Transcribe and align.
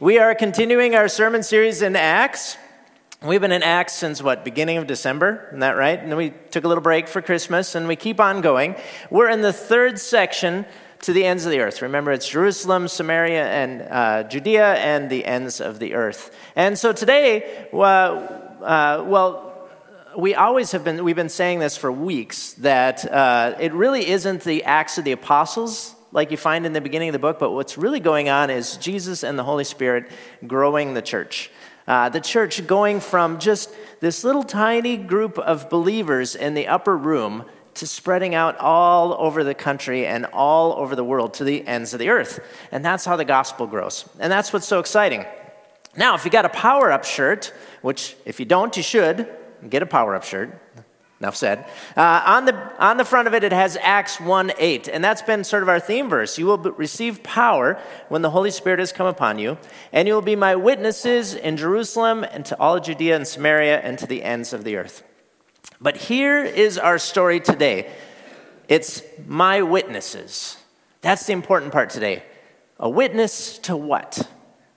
We 0.00 0.18
are 0.18 0.34
continuing 0.34 0.94
our 0.94 1.08
sermon 1.08 1.42
series 1.42 1.82
in 1.82 1.94
Acts. 1.94 2.56
We've 3.22 3.42
been 3.42 3.52
in 3.52 3.62
Acts 3.62 3.92
since 3.92 4.22
what, 4.22 4.46
beginning 4.46 4.78
of 4.78 4.86
December? 4.86 5.44
Isn't 5.48 5.58
that 5.58 5.76
right? 5.76 5.98
And 5.98 6.10
then 6.10 6.16
we 6.16 6.30
took 6.50 6.64
a 6.64 6.68
little 6.68 6.80
break 6.82 7.06
for 7.06 7.20
Christmas 7.20 7.74
and 7.74 7.86
we 7.86 7.96
keep 7.96 8.18
on 8.18 8.40
going. 8.40 8.76
We're 9.10 9.28
in 9.28 9.42
the 9.42 9.52
third 9.52 9.98
section 9.98 10.64
to 11.02 11.12
the 11.12 11.26
ends 11.26 11.44
of 11.44 11.50
the 11.50 11.60
earth. 11.60 11.82
Remember, 11.82 12.12
it's 12.12 12.26
Jerusalem, 12.26 12.88
Samaria, 12.88 13.44
and 13.44 13.82
uh, 13.82 14.22
Judea, 14.22 14.76
and 14.76 15.10
the 15.10 15.22
ends 15.26 15.60
of 15.60 15.78
the 15.78 15.92
earth. 15.92 16.34
And 16.56 16.78
so 16.78 16.94
today, 16.94 17.68
uh, 17.70 17.76
uh, 17.76 19.04
well, 19.06 19.68
we 20.16 20.34
always 20.34 20.72
have 20.72 20.82
been, 20.82 21.04
we've 21.04 21.14
been 21.14 21.28
saying 21.28 21.58
this 21.58 21.76
for 21.76 21.92
weeks, 21.92 22.54
that 22.54 23.04
uh, 23.04 23.54
it 23.60 23.74
really 23.74 24.08
isn't 24.08 24.44
the 24.44 24.64
Acts 24.64 24.96
of 24.96 25.04
the 25.04 25.12
Apostles 25.12 25.94
like 26.12 26.30
you 26.30 26.36
find 26.36 26.66
in 26.66 26.72
the 26.72 26.80
beginning 26.80 27.08
of 27.08 27.12
the 27.12 27.18
book, 27.18 27.38
but 27.38 27.52
what's 27.52 27.78
really 27.78 28.00
going 28.00 28.28
on 28.28 28.50
is 28.50 28.76
Jesus 28.76 29.22
and 29.22 29.38
the 29.38 29.44
Holy 29.44 29.64
Spirit 29.64 30.10
growing 30.46 30.94
the 30.94 31.02
church. 31.02 31.50
Uh, 31.86 32.08
the 32.08 32.20
church 32.20 32.66
going 32.66 33.00
from 33.00 33.38
just 33.38 33.74
this 34.00 34.24
little 34.24 34.42
tiny 34.42 34.96
group 34.96 35.38
of 35.38 35.68
believers 35.70 36.36
in 36.36 36.54
the 36.54 36.68
upper 36.68 36.96
room 36.96 37.44
to 37.74 37.86
spreading 37.86 38.34
out 38.34 38.58
all 38.58 39.14
over 39.14 39.44
the 39.44 39.54
country 39.54 40.06
and 40.06 40.26
all 40.26 40.74
over 40.74 40.94
the 40.94 41.04
world 41.04 41.34
to 41.34 41.44
the 41.44 41.66
ends 41.66 41.92
of 41.92 41.98
the 41.98 42.08
earth. 42.08 42.40
And 42.72 42.84
that's 42.84 43.04
how 43.04 43.16
the 43.16 43.24
gospel 43.24 43.66
grows. 43.66 44.04
And 44.18 44.30
that's 44.30 44.52
what's 44.52 44.66
so 44.66 44.80
exciting. 44.80 45.24
Now, 45.96 46.14
if 46.14 46.24
you 46.24 46.30
got 46.30 46.44
a 46.44 46.50
power 46.50 46.92
up 46.92 47.04
shirt, 47.04 47.52
which 47.82 48.16
if 48.24 48.38
you 48.38 48.46
don't, 48.46 48.76
you 48.76 48.82
should 48.82 49.28
get 49.68 49.82
a 49.82 49.86
power 49.86 50.14
up 50.14 50.24
shirt. 50.24 50.60
Enough 51.20 51.36
said. 51.36 51.66
Uh, 51.98 52.22
on, 52.24 52.46
the, 52.46 52.82
on 52.82 52.96
the 52.96 53.04
front 53.04 53.28
of 53.28 53.34
it, 53.34 53.44
it 53.44 53.52
has 53.52 53.76
Acts 53.82 54.18
1 54.18 54.52
8, 54.56 54.88
and 54.88 55.04
that's 55.04 55.20
been 55.20 55.44
sort 55.44 55.62
of 55.62 55.68
our 55.68 55.78
theme 55.78 56.08
verse. 56.08 56.38
You 56.38 56.46
will 56.46 56.56
receive 56.56 57.22
power 57.22 57.78
when 58.08 58.22
the 58.22 58.30
Holy 58.30 58.50
Spirit 58.50 58.78
has 58.78 58.90
come 58.90 59.06
upon 59.06 59.38
you, 59.38 59.58
and 59.92 60.08
you 60.08 60.14
will 60.14 60.22
be 60.22 60.34
my 60.34 60.56
witnesses 60.56 61.34
in 61.34 61.58
Jerusalem 61.58 62.24
and 62.24 62.46
to 62.46 62.58
all 62.58 62.76
of 62.76 62.84
Judea 62.84 63.16
and 63.16 63.28
Samaria 63.28 63.80
and 63.80 63.98
to 63.98 64.06
the 64.06 64.22
ends 64.22 64.54
of 64.54 64.64
the 64.64 64.76
earth. 64.76 65.02
But 65.78 65.98
here 65.98 66.42
is 66.42 66.78
our 66.78 66.98
story 66.98 67.38
today 67.40 67.90
it's 68.66 69.02
my 69.26 69.62
witnesses. 69.62 70.56
That's 71.00 71.26
the 71.26 71.32
important 71.32 71.72
part 71.72 71.90
today. 71.90 72.22
A 72.78 72.88
witness 72.88 73.58
to 73.58 73.76
what? 73.76 74.26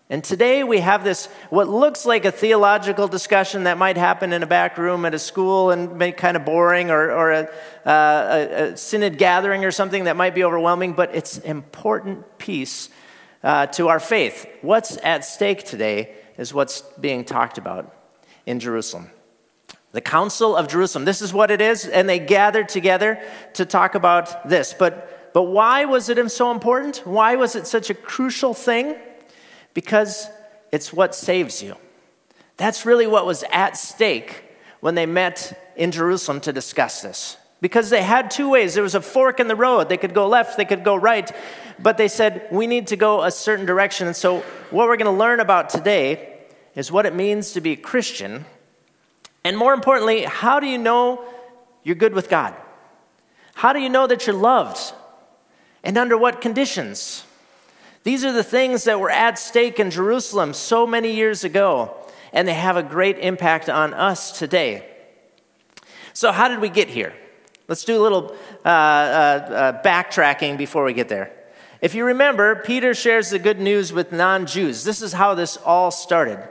And 0.10 0.24
today 0.24 0.64
we 0.64 0.80
have 0.80 1.04
this, 1.04 1.28
what 1.50 1.70
looks 1.70 2.06
like 2.06 2.26
a 2.26 2.32
theological 2.32 3.08
discussion 3.08 3.64
that 3.64 3.78
might 3.78 3.96
happen 3.96 4.34
in 4.34 4.44
a 4.44 4.46
back 4.46 4.78
room 4.78 5.06
at 5.06 5.14
a 5.14 5.20
school 5.20 5.72
and 5.72 5.98
be 5.98 6.12
kind 6.12 6.36
of 6.36 6.44
boring, 6.44 6.92
or, 6.92 7.12
or 7.12 7.32
a, 7.32 7.50
uh, 7.86 8.48
a, 8.74 8.78
synod 8.78 9.18
gathering 9.18 9.64
or 9.64 9.72
something 9.72 10.04
that 10.04 10.18
might 10.18 10.36
be 10.36 10.44
overwhelming, 10.44 10.94
but 10.94 11.16
it's 11.16 11.38
an 11.38 11.46
important 11.46 12.38
piece 12.38 12.90
uh, 13.44 13.68
to 13.68 13.88
our 13.88 14.00
faith. 14.00 14.46
What's 14.62 14.98
at 15.04 15.24
stake 15.24 15.64
today 15.64 16.14
is 16.38 16.54
what's 16.54 16.82
being 17.00 17.24
talked 17.24 17.58
about 17.58 17.96
in 18.46 18.60
Jerusalem. 18.60 19.10
The 19.94 20.02
Council 20.02 20.56
of 20.56 20.68
Jerusalem. 20.68 21.06
This 21.06 21.22
is 21.22 21.34
what 21.34 21.50
it 21.50 21.62
is, 21.62 21.86
and 21.86 22.10
they 22.10 22.20
gathered 22.20 22.68
together 22.68 23.24
to 23.54 23.66
talk 23.66 23.96
about 23.96 24.50
this. 24.50 24.74
But, 24.78 25.32
but 25.34 25.44
why 25.44 25.86
was 25.86 26.10
it 26.10 26.30
so 26.32 26.52
important? 26.52 26.98
Why 27.06 27.36
was 27.36 27.56
it 27.56 27.68
such 27.68 27.90
a 27.90 27.94
crucial 27.94 28.54
thing? 28.54 28.96
Because 29.74 30.28
it's 30.72 30.92
what 30.94 31.16
saves 31.16 31.62
you. 31.62 31.76
That's 32.58 32.86
really 32.86 33.08
what 33.08 33.26
was 33.26 33.44
at 33.52 33.78
stake 33.78 34.44
when 34.80 34.96
they 34.96 35.06
met 35.06 35.74
in 35.76 35.92
Jerusalem 35.92 36.42
to 36.42 36.54
discuss 36.54 37.02
this. 37.02 37.38
Because 37.62 37.90
they 37.90 38.04
had 38.04 38.30
two 38.30 38.50
ways. 38.50 38.74
There 38.74 38.84
was 38.84 38.96
a 38.96 39.02
fork 39.02 39.40
in 39.40 39.48
the 39.48 39.56
road. 39.56 39.88
They 39.88 39.98
could 39.98 40.14
go 40.14 40.28
left, 40.28 40.58
they 40.58 40.66
could 40.66 40.84
go 40.84 40.96
right. 40.96 41.32
But 41.80 41.98
they 41.98 42.08
said, 42.08 42.48
we 42.52 42.68
need 42.68 42.88
to 42.88 42.98
go 42.98 43.24
a 43.24 43.32
certain 43.32 43.66
direction. 43.66 44.08
And 44.08 44.16
so, 44.16 44.40
what 44.70 44.88
we're 44.88 44.98
going 44.98 45.12
to 45.14 45.18
learn 45.18 45.40
about 45.40 45.70
today 45.70 46.40
is 46.76 46.92
what 46.92 47.06
it 47.06 47.16
means 47.16 47.54
to 47.54 47.62
be 47.62 47.72
a 47.72 47.78
Christian. 47.78 48.46
And 49.44 49.58
more 49.58 49.74
importantly, 49.74 50.24
how 50.24 50.60
do 50.60 50.68
you 50.68 50.78
know 50.78 51.24
you're 51.84 51.96
good 51.96 52.14
with 52.14 52.30
God? 52.30 52.54
How 53.56 53.74
do 53.74 53.80
you 53.80 53.90
know 53.90 54.08
that 54.08 54.28
you're 54.28 54.36
loved? 54.36 54.94
And 55.84 55.98
under 55.98 56.18
what 56.18 56.42
conditions? 56.42 57.24
These 58.04 58.26
are 58.26 58.34
the 58.34 58.44
things 58.44 58.84
that 58.84 59.00
were 59.00 59.10
at 59.10 59.40
stake 59.40 59.80
in 59.80 59.90
Jerusalem 59.90 60.54
so 60.54 60.86
many 60.86 61.14
years 61.14 61.44
ago, 61.44 61.96
and 62.34 62.48
they 62.48 62.54
have 62.54 62.78
a 62.78 62.84
great 62.84 63.18
impact 63.20 63.70
on 63.70 63.94
us 63.94 64.38
today. 64.38 64.86
So, 66.14 66.32
how 66.32 66.48
did 66.48 66.60
we 66.60 66.70
get 66.70 66.90
here? 66.90 67.14
Let's 67.68 67.86
do 67.86 67.98
a 67.98 68.04
little 68.04 68.36
uh, 68.66 68.68
uh, 68.68 68.70
uh, 68.70 69.84
backtracking 69.84 70.58
before 70.58 70.84
we 70.84 70.94
get 70.94 71.08
there. 71.08 71.32
If 71.82 71.96
you 71.96 72.06
remember, 72.06 72.58
Peter 72.58 72.94
shares 72.94 73.30
the 73.30 73.40
good 73.40 73.60
news 73.60 73.94
with 73.94 74.12
non 74.12 74.46
Jews. 74.46 74.84
This 74.84 75.02
is 75.02 75.14
how 75.14 75.34
this 75.34 75.58
all 75.58 75.90
started. 75.90 76.46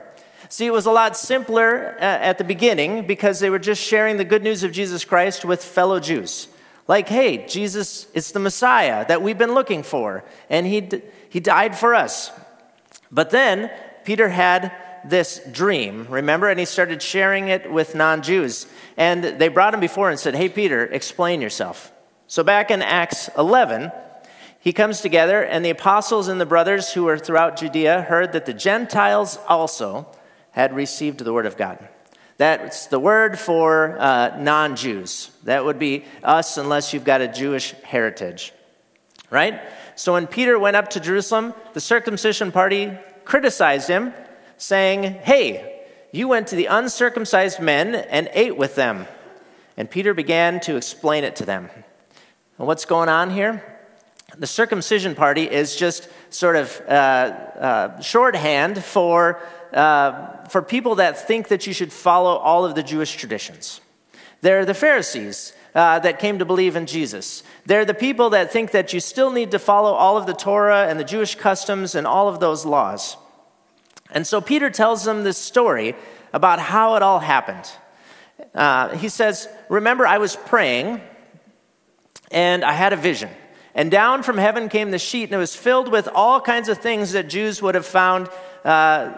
See, 0.49 0.67
it 0.67 0.73
was 0.73 0.87
a 0.87 0.91
lot 0.91 1.17
simpler 1.17 1.97
uh, 1.99 2.03
at 2.03 2.39
the 2.39 2.45
beginning 2.45 3.07
because 3.07 3.41
they 3.41 3.51
were 3.51 3.59
just 3.59 3.83
sharing 3.83 4.17
the 4.17 4.25
good 4.25 4.43
news 4.43 4.63
of 4.63 4.73
Jesus 4.73 5.05
Christ 5.05 5.45
with 5.45 5.63
fellow 5.63 6.01
Jews. 6.01 6.49
Like, 6.89 7.09
hey, 7.09 7.47
Jesus 7.47 8.07
is 8.13 8.33
the 8.33 8.41
Messiah 8.41 9.07
that 9.07 9.23
we've 9.23 9.39
been 9.39 9.55
looking 9.55 9.83
for, 9.83 10.25
and 10.51 10.67
he, 10.67 10.89
he 11.29 11.41
died 11.41 11.79
for 11.79 11.95
us. 11.95 12.31
But 13.11 13.31
then 13.31 13.71
Peter 14.05 14.29
had 14.29 14.73
this 15.05 15.41
dream, 15.51 16.07
remember? 16.09 16.49
And 16.49 16.59
he 16.59 16.67
started 16.67 17.03
sharing 17.03 17.49
it 17.49 17.71
with 17.71 17.95
non 17.95 18.23
Jews. 18.23 18.67
And 18.97 19.23
they 19.25 19.49
brought 19.49 19.75
him 19.75 19.81
before 19.81 20.11
and 20.11 20.19
said, 20.19 20.35
Hey, 20.35 20.49
Peter, 20.49 20.87
explain 20.87 21.41
yourself. 21.41 21.93
So 22.27 22.43
back 22.43 22.71
in 22.71 22.83
Acts 22.83 23.29
11, 23.37 23.93
he 24.59 24.73
comes 24.73 25.01
together, 25.01 25.43
and 25.43 25.65
the 25.65 25.71
apostles 25.71 26.29
and 26.29 26.41
the 26.41 26.47
brothers 26.47 26.93
who 26.93 27.05
were 27.05 27.19
throughout 27.19 27.57
Judea 27.57 28.03
heard 28.03 28.33
that 28.33 28.47
the 28.47 28.55
Gentiles 28.55 29.39
also 29.49 30.07
had 30.53 30.75
received 30.75 31.19
the 31.19 31.33
word 31.33 31.47
of 31.47 31.57
God. 31.57 31.89
That's 32.43 32.87
the 32.87 32.99
word 32.99 33.39
for 33.39 33.97
uh, 34.01 34.37
non 34.37 34.75
Jews. 34.75 35.31
That 35.45 35.65
would 35.65 35.79
be 35.79 36.05
us 36.25 36.57
unless 36.57 36.93
you've 36.93 37.05
got 37.05 37.21
a 37.21 37.29
Jewish 37.29 37.71
heritage. 37.85 38.53
Right? 39.31 39.61
So 39.95 40.15
when 40.15 40.27
Peter 40.27 40.59
went 40.59 40.75
up 40.75 40.89
to 40.91 40.99
Jerusalem, 40.99 41.55
the 41.73 41.81
circumcision 41.81 42.51
party 42.51 42.99
criticized 43.25 43.87
him, 43.87 44.13
saying, 44.57 45.05
Hey, 45.05 45.85
you 46.11 46.27
went 46.27 46.49
to 46.49 46.57
the 46.57 46.67
uncircumcised 46.67 47.61
men 47.61 47.95
and 47.95 48.29
ate 48.33 48.57
with 48.57 48.75
them. 48.75 49.07
And 49.77 49.89
Peter 49.89 50.13
began 50.13 50.59
to 50.63 50.75
explain 50.75 51.23
it 51.23 51.37
to 51.37 51.45
them. 51.45 51.71
And 52.59 52.67
what's 52.67 52.87
going 52.87 53.09
on 53.09 53.31
here? 53.31 53.72
The 54.39 54.47
circumcision 54.47 55.15
party 55.15 55.45
is 55.45 55.77
just 55.77 56.09
sort 56.31 56.57
of 56.57 56.81
uh, 56.89 56.91
uh, 56.91 58.01
shorthand 58.01 58.83
for 58.83 59.41
uh, 59.73 60.45
for 60.49 60.63
people 60.63 60.97
that 60.97 61.27
think 61.27 61.49
that 61.49 61.67
you 61.67 61.73
should 61.73 61.93
follow 61.93 62.37
all 62.37 62.65
of 62.65 62.75
the 62.75 62.83
Jewish 62.83 63.17
traditions. 63.17 63.81
They're 64.43 64.67
the 64.67 64.75
Pharisees 64.75 65.55
uh, 65.75 65.99
that 66.01 66.19
came 66.19 66.39
to 66.41 66.45
believe 66.45 66.77
in 66.77 66.87
Jesus. 66.87 67.43
They're 67.65 67.85
the 67.85 67.95
people 67.95 68.31
that 68.31 68.53
think 68.53 68.73
that 68.73 68.93
you 68.93 69.01
still 69.01 69.31
need 69.31 69.53
to 69.53 69.59
follow 69.59 69.93
all 69.93 70.19
of 70.19 70.27
the 70.27 70.35
Torah 70.35 70.89
and 70.89 71.01
the 71.01 71.05
Jewish 71.05 71.37
customs 71.37 71.95
and 71.95 72.07
all 72.07 72.29
of 72.29 72.41
those 72.41 72.67
laws. 72.67 73.17
And 74.11 74.27
so 74.27 74.41
Peter 74.41 74.69
tells 74.69 75.05
them 75.05 75.25
this 75.25 75.39
story 75.39 75.95
about 76.33 76.59
how 76.59 76.97
it 76.97 77.03
all 77.03 77.21
happened. 77.21 77.71
Uh, 78.55 78.91
he 78.97 79.09
says, 79.09 79.49
Remember, 79.69 80.07
I 80.07 80.19
was 80.19 80.37
praying 80.37 81.01
and 82.31 82.65
I 82.65 82.73
had 82.73 82.93
a 82.93 82.97
vision. 82.97 83.31
And 83.75 83.91
down 83.91 84.23
from 84.23 84.39
heaven 84.39 84.69
came 84.69 84.91
the 84.91 84.99
sheet, 84.99 85.25
and 85.25 85.33
it 85.33 85.39
was 85.39 85.57
filled 85.57 85.91
with 85.91 86.09
all 86.15 86.41
kinds 86.41 86.69
of 86.69 86.79
things 86.79 87.13
that 87.13 87.29
Jews 87.29 87.63
would 87.63 87.75
have 87.75 87.87
found 87.87 88.29
uh, 88.65 89.13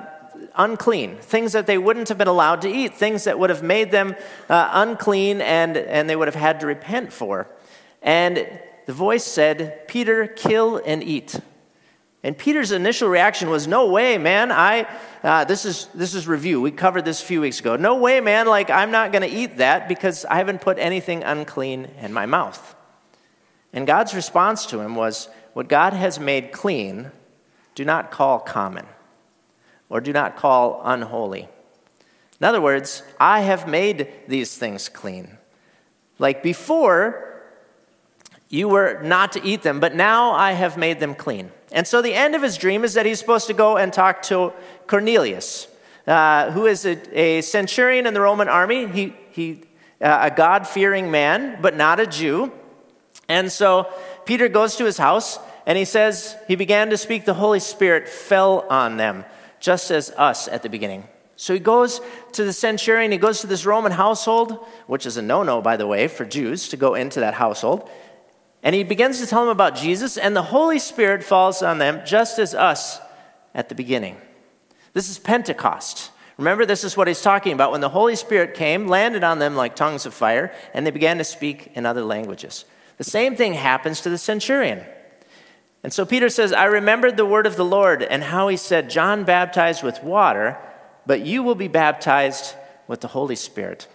unclean, 0.54 1.16
things 1.18 1.52
that 1.52 1.66
they 1.66 1.78
wouldn't 1.78 2.08
have 2.08 2.18
been 2.18 2.28
allowed 2.28 2.62
to 2.62 2.68
eat, 2.68 2.94
things 2.94 3.24
that 3.24 3.38
would 3.38 3.50
have 3.50 3.62
made 3.62 3.90
them 3.90 4.14
uh, 4.48 4.70
unclean 4.72 5.40
and, 5.40 5.76
and 5.76 6.08
they 6.08 6.16
would 6.16 6.28
have 6.28 6.34
had 6.34 6.60
to 6.60 6.66
repent 6.66 7.12
for. 7.12 7.48
And 8.02 8.46
the 8.86 8.92
voice 8.92 9.24
said, 9.24 9.88
Peter, 9.88 10.26
kill 10.26 10.80
and 10.84 11.02
eat. 11.02 11.40
And 12.22 12.36
Peter's 12.36 12.72
initial 12.72 13.08
reaction 13.08 13.50
was, 13.50 13.66
No 13.66 13.90
way, 13.90 14.16
man. 14.16 14.50
I, 14.50 14.86
uh, 15.22 15.44
this, 15.44 15.64
is, 15.64 15.88
this 15.94 16.14
is 16.14 16.26
review. 16.26 16.60
We 16.60 16.70
covered 16.70 17.04
this 17.04 17.22
a 17.22 17.24
few 17.24 17.40
weeks 17.40 17.60
ago. 17.60 17.76
No 17.76 17.96
way, 17.96 18.20
man. 18.20 18.46
Like, 18.46 18.70
I'm 18.70 18.90
not 18.90 19.12
going 19.12 19.28
to 19.28 19.36
eat 19.36 19.58
that 19.58 19.88
because 19.88 20.24
I 20.24 20.36
haven't 20.36 20.60
put 20.60 20.78
anything 20.78 21.22
unclean 21.22 21.86
in 22.00 22.12
my 22.12 22.24
mouth. 22.24 22.74
And 23.74 23.86
God's 23.86 24.14
response 24.14 24.64
to 24.66 24.80
him 24.80 24.94
was, 24.94 25.28
What 25.52 25.68
God 25.68 25.92
has 25.92 26.18
made 26.18 26.52
clean, 26.52 27.10
do 27.74 27.84
not 27.84 28.10
call 28.10 28.38
common 28.38 28.86
or 29.90 30.00
do 30.00 30.12
not 30.12 30.36
call 30.36 30.80
unholy. 30.84 31.48
In 32.40 32.46
other 32.46 32.60
words, 32.60 33.02
I 33.20 33.40
have 33.40 33.68
made 33.68 34.08
these 34.26 34.56
things 34.56 34.88
clean. 34.88 35.38
Like 36.18 36.42
before, 36.42 37.42
you 38.48 38.68
were 38.68 39.00
not 39.02 39.32
to 39.32 39.44
eat 39.44 39.62
them, 39.62 39.80
but 39.80 39.94
now 39.94 40.32
I 40.32 40.52
have 40.52 40.76
made 40.76 41.00
them 41.00 41.14
clean. 41.14 41.50
And 41.72 41.86
so 41.86 42.00
the 42.00 42.14
end 42.14 42.34
of 42.34 42.42
his 42.42 42.56
dream 42.56 42.84
is 42.84 42.94
that 42.94 43.06
he's 43.06 43.18
supposed 43.18 43.48
to 43.48 43.54
go 43.54 43.76
and 43.76 43.92
talk 43.92 44.22
to 44.22 44.52
Cornelius, 44.86 45.66
uh, 46.06 46.52
who 46.52 46.66
is 46.66 46.86
a, 46.86 47.18
a, 47.18 47.40
centurion 47.40 48.06
in 48.06 48.14
the 48.14 48.20
Roman 48.20 48.48
army. 48.48 48.86
He, 48.86 49.14
he, 49.30 49.62
uh, 50.00 50.28
a 50.30 50.34
God 50.34 50.68
fearing 50.68 51.10
man, 51.10 51.58
but 51.60 51.76
not 51.76 51.98
a 51.98 52.06
Jew. 52.06 52.52
And 53.28 53.50
so 53.50 53.88
Peter 54.24 54.48
goes 54.48 54.76
to 54.76 54.84
his 54.84 54.98
house 54.98 55.38
and 55.66 55.78
he 55.78 55.84
says, 55.84 56.36
He 56.46 56.56
began 56.56 56.90
to 56.90 56.96
speak, 56.96 57.24
the 57.24 57.34
Holy 57.34 57.60
Spirit 57.60 58.08
fell 58.08 58.66
on 58.70 58.96
them 58.96 59.24
just 59.60 59.90
as 59.90 60.10
us 60.10 60.48
at 60.48 60.62
the 60.62 60.68
beginning. 60.68 61.08
So 61.36 61.52
he 61.52 61.60
goes 61.60 62.00
to 62.32 62.44
the 62.44 62.52
centurion, 62.52 63.10
he 63.10 63.18
goes 63.18 63.40
to 63.40 63.46
this 63.46 63.66
Roman 63.66 63.92
household, 63.92 64.64
which 64.86 65.06
is 65.06 65.16
a 65.16 65.22
no 65.22 65.42
no, 65.42 65.60
by 65.60 65.76
the 65.76 65.86
way, 65.86 66.06
for 66.06 66.24
Jews 66.24 66.68
to 66.68 66.76
go 66.76 66.94
into 66.94 67.20
that 67.20 67.34
household. 67.34 67.88
And 68.62 68.74
he 68.74 68.84
begins 68.84 69.20
to 69.20 69.26
tell 69.26 69.40
them 69.40 69.50
about 69.50 69.76
Jesus, 69.76 70.16
and 70.16 70.34
the 70.34 70.42
Holy 70.42 70.78
Spirit 70.78 71.24
falls 71.24 71.62
on 71.62 71.78
them 71.78 72.02
just 72.06 72.38
as 72.38 72.54
us 72.54 72.98
at 73.54 73.68
the 73.68 73.74
beginning. 73.74 74.16
This 74.94 75.10
is 75.10 75.18
Pentecost. 75.18 76.10
Remember, 76.38 76.64
this 76.64 76.82
is 76.82 76.96
what 76.96 77.08
he's 77.08 77.20
talking 77.20 77.52
about. 77.52 77.72
When 77.72 77.80
the 77.80 77.88
Holy 77.88 78.16
Spirit 78.16 78.54
came, 78.54 78.88
landed 78.88 79.22
on 79.22 79.38
them 79.38 79.54
like 79.54 79.76
tongues 79.76 80.06
of 80.06 80.14
fire, 80.14 80.52
and 80.72 80.86
they 80.86 80.90
began 80.90 81.18
to 81.18 81.24
speak 81.24 81.72
in 81.74 81.84
other 81.84 82.02
languages. 82.02 82.64
The 82.96 83.04
same 83.04 83.36
thing 83.36 83.54
happens 83.54 84.00
to 84.02 84.10
the 84.10 84.18
centurion. 84.18 84.84
And 85.82 85.92
so 85.92 86.06
Peter 86.06 86.28
says, 86.28 86.52
I 86.52 86.64
remembered 86.64 87.16
the 87.16 87.26
word 87.26 87.46
of 87.46 87.56
the 87.56 87.64
Lord 87.64 88.02
and 88.02 88.22
how 88.22 88.48
he 88.48 88.56
said, 88.56 88.88
John 88.88 89.24
baptized 89.24 89.82
with 89.82 90.02
water, 90.02 90.58
but 91.04 91.26
you 91.26 91.42
will 91.42 91.54
be 91.54 91.68
baptized 91.68 92.54
with 92.86 93.00
the 93.00 93.08
Holy 93.08 93.36
Spirit. 93.36 93.86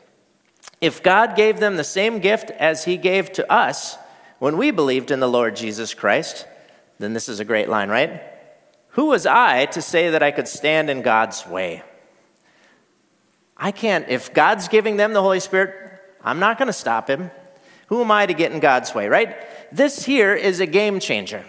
If 0.82 1.02
God 1.02 1.36
gave 1.36 1.60
them 1.60 1.78
the 1.78 1.84
same 1.84 2.20
gift 2.20 2.52
as 2.52 2.86
he 2.86 2.96
gave 2.96 3.32
to 3.34 3.52
us 3.52 3.98
when 4.38 4.58
we 4.58 4.72
believed 4.72 5.12
in 5.12 5.20
the 5.20 5.28
Lord 5.28 5.56
Jesus 5.56 5.94
Christ, 5.94 6.46
then 7.00 7.14
this 7.14 7.28
is 7.28 7.40
a 7.40 7.46
great 7.46 7.70
line, 7.70 7.90
right? 7.90 8.22
Who 8.90 9.08
was 9.08 9.26
I 9.26 9.66
to 9.68 9.82
say 9.82 10.12
that 10.12 10.24
I 10.24 10.32
could 10.32 10.48
stand 10.48 10.90
in 10.90 11.02
God's 11.02 11.48
way? 11.48 11.84
I 13.58 13.72
can't, 13.72 14.08
if 14.08 14.34
God's 14.34 14.68
giving 14.68 14.98
them 14.98 15.14
the 15.14 15.22
Holy 15.22 15.40
Spirit, 15.40 15.76
I'm 16.24 16.40
not 16.40 16.58
going 16.58 16.68
to 16.68 16.74
stop 16.74 17.10
him. 17.10 17.32
Who 17.90 18.02
am 18.02 18.10
I 18.10 18.26
to 18.26 18.34
get 18.34 18.52
in 18.52 18.60
God's 18.60 18.96
way, 18.96 19.08
right? 19.08 19.36
This 19.72 20.06
here 20.06 20.34
is 20.34 20.60
a 20.60 20.66
game 20.66 21.00
changer. 21.00 21.46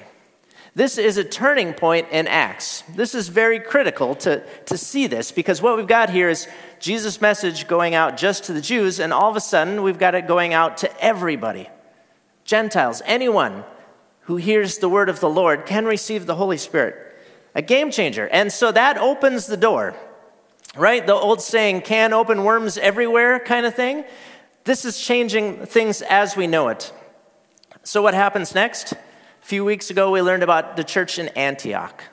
This 0.74 0.98
is 0.98 1.16
a 1.16 1.24
turning 1.24 1.72
point 1.72 2.08
in 2.10 2.28
Acts. 2.28 2.82
This 2.94 3.14
is 3.14 3.28
very 3.28 3.58
critical 3.58 4.14
to, 4.16 4.44
to 4.66 4.76
see 4.76 5.06
this 5.06 5.32
because 5.32 5.62
what 5.62 5.76
we've 5.76 5.86
got 5.86 6.10
here 6.10 6.28
is 6.28 6.46
Jesus' 6.78 7.20
message 7.20 7.66
going 7.66 7.94
out 7.94 8.16
just 8.16 8.44
to 8.44 8.52
the 8.52 8.60
Jews, 8.60 9.00
and 9.00 9.12
all 9.12 9.30
of 9.30 9.36
a 9.36 9.40
sudden 9.40 9.82
we've 9.82 9.98
got 9.98 10.14
it 10.14 10.26
going 10.26 10.54
out 10.54 10.78
to 10.78 11.04
everybody 11.04 11.68
Gentiles, 12.50 13.00
anyone 13.04 13.62
who 14.22 14.34
hears 14.34 14.78
the 14.78 14.88
word 14.88 15.08
of 15.08 15.20
the 15.20 15.28
Lord 15.28 15.66
can 15.66 15.84
receive 15.84 16.26
the 16.26 16.34
Holy 16.34 16.56
Spirit. 16.56 16.96
A 17.54 17.62
game 17.62 17.92
changer. 17.92 18.26
And 18.26 18.52
so 18.52 18.72
that 18.72 18.98
opens 18.98 19.46
the 19.46 19.56
door, 19.56 19.94
right? 20.76 21.06
The 21.06 21.14
old 21.14 21.40
saying, 21.40 21.82
can 21.82 22.12
open 22.12 22.42
worms 22.42 22.76
everywhere 22.76 23.38
kind 23.38 23.66
of 23.66 23.74
thing. 23.76 24.04
This 24.64 24.84
is 24.84 25.00
changing 25.00 25.66
things 25.66 26.02
as 26.02 26.36
we 26.36 26.46
know 26.46 26.68
it. 26.68 26.92
So, 27.82 28.02
what 28.02 28.14
happens 28.14 28.54
next? 28.54 28.92
A 28.92 28.96
few 29.40 29.64
weeks 29.64 29.90
ago, 29.90 30.10
we 30.10 30.20
learned 30.20 30.42
about 30.42 30.76
the 30.76 30.84
church 30.84 31.18
in 31.18 31.28
Antioch 31.28 32.04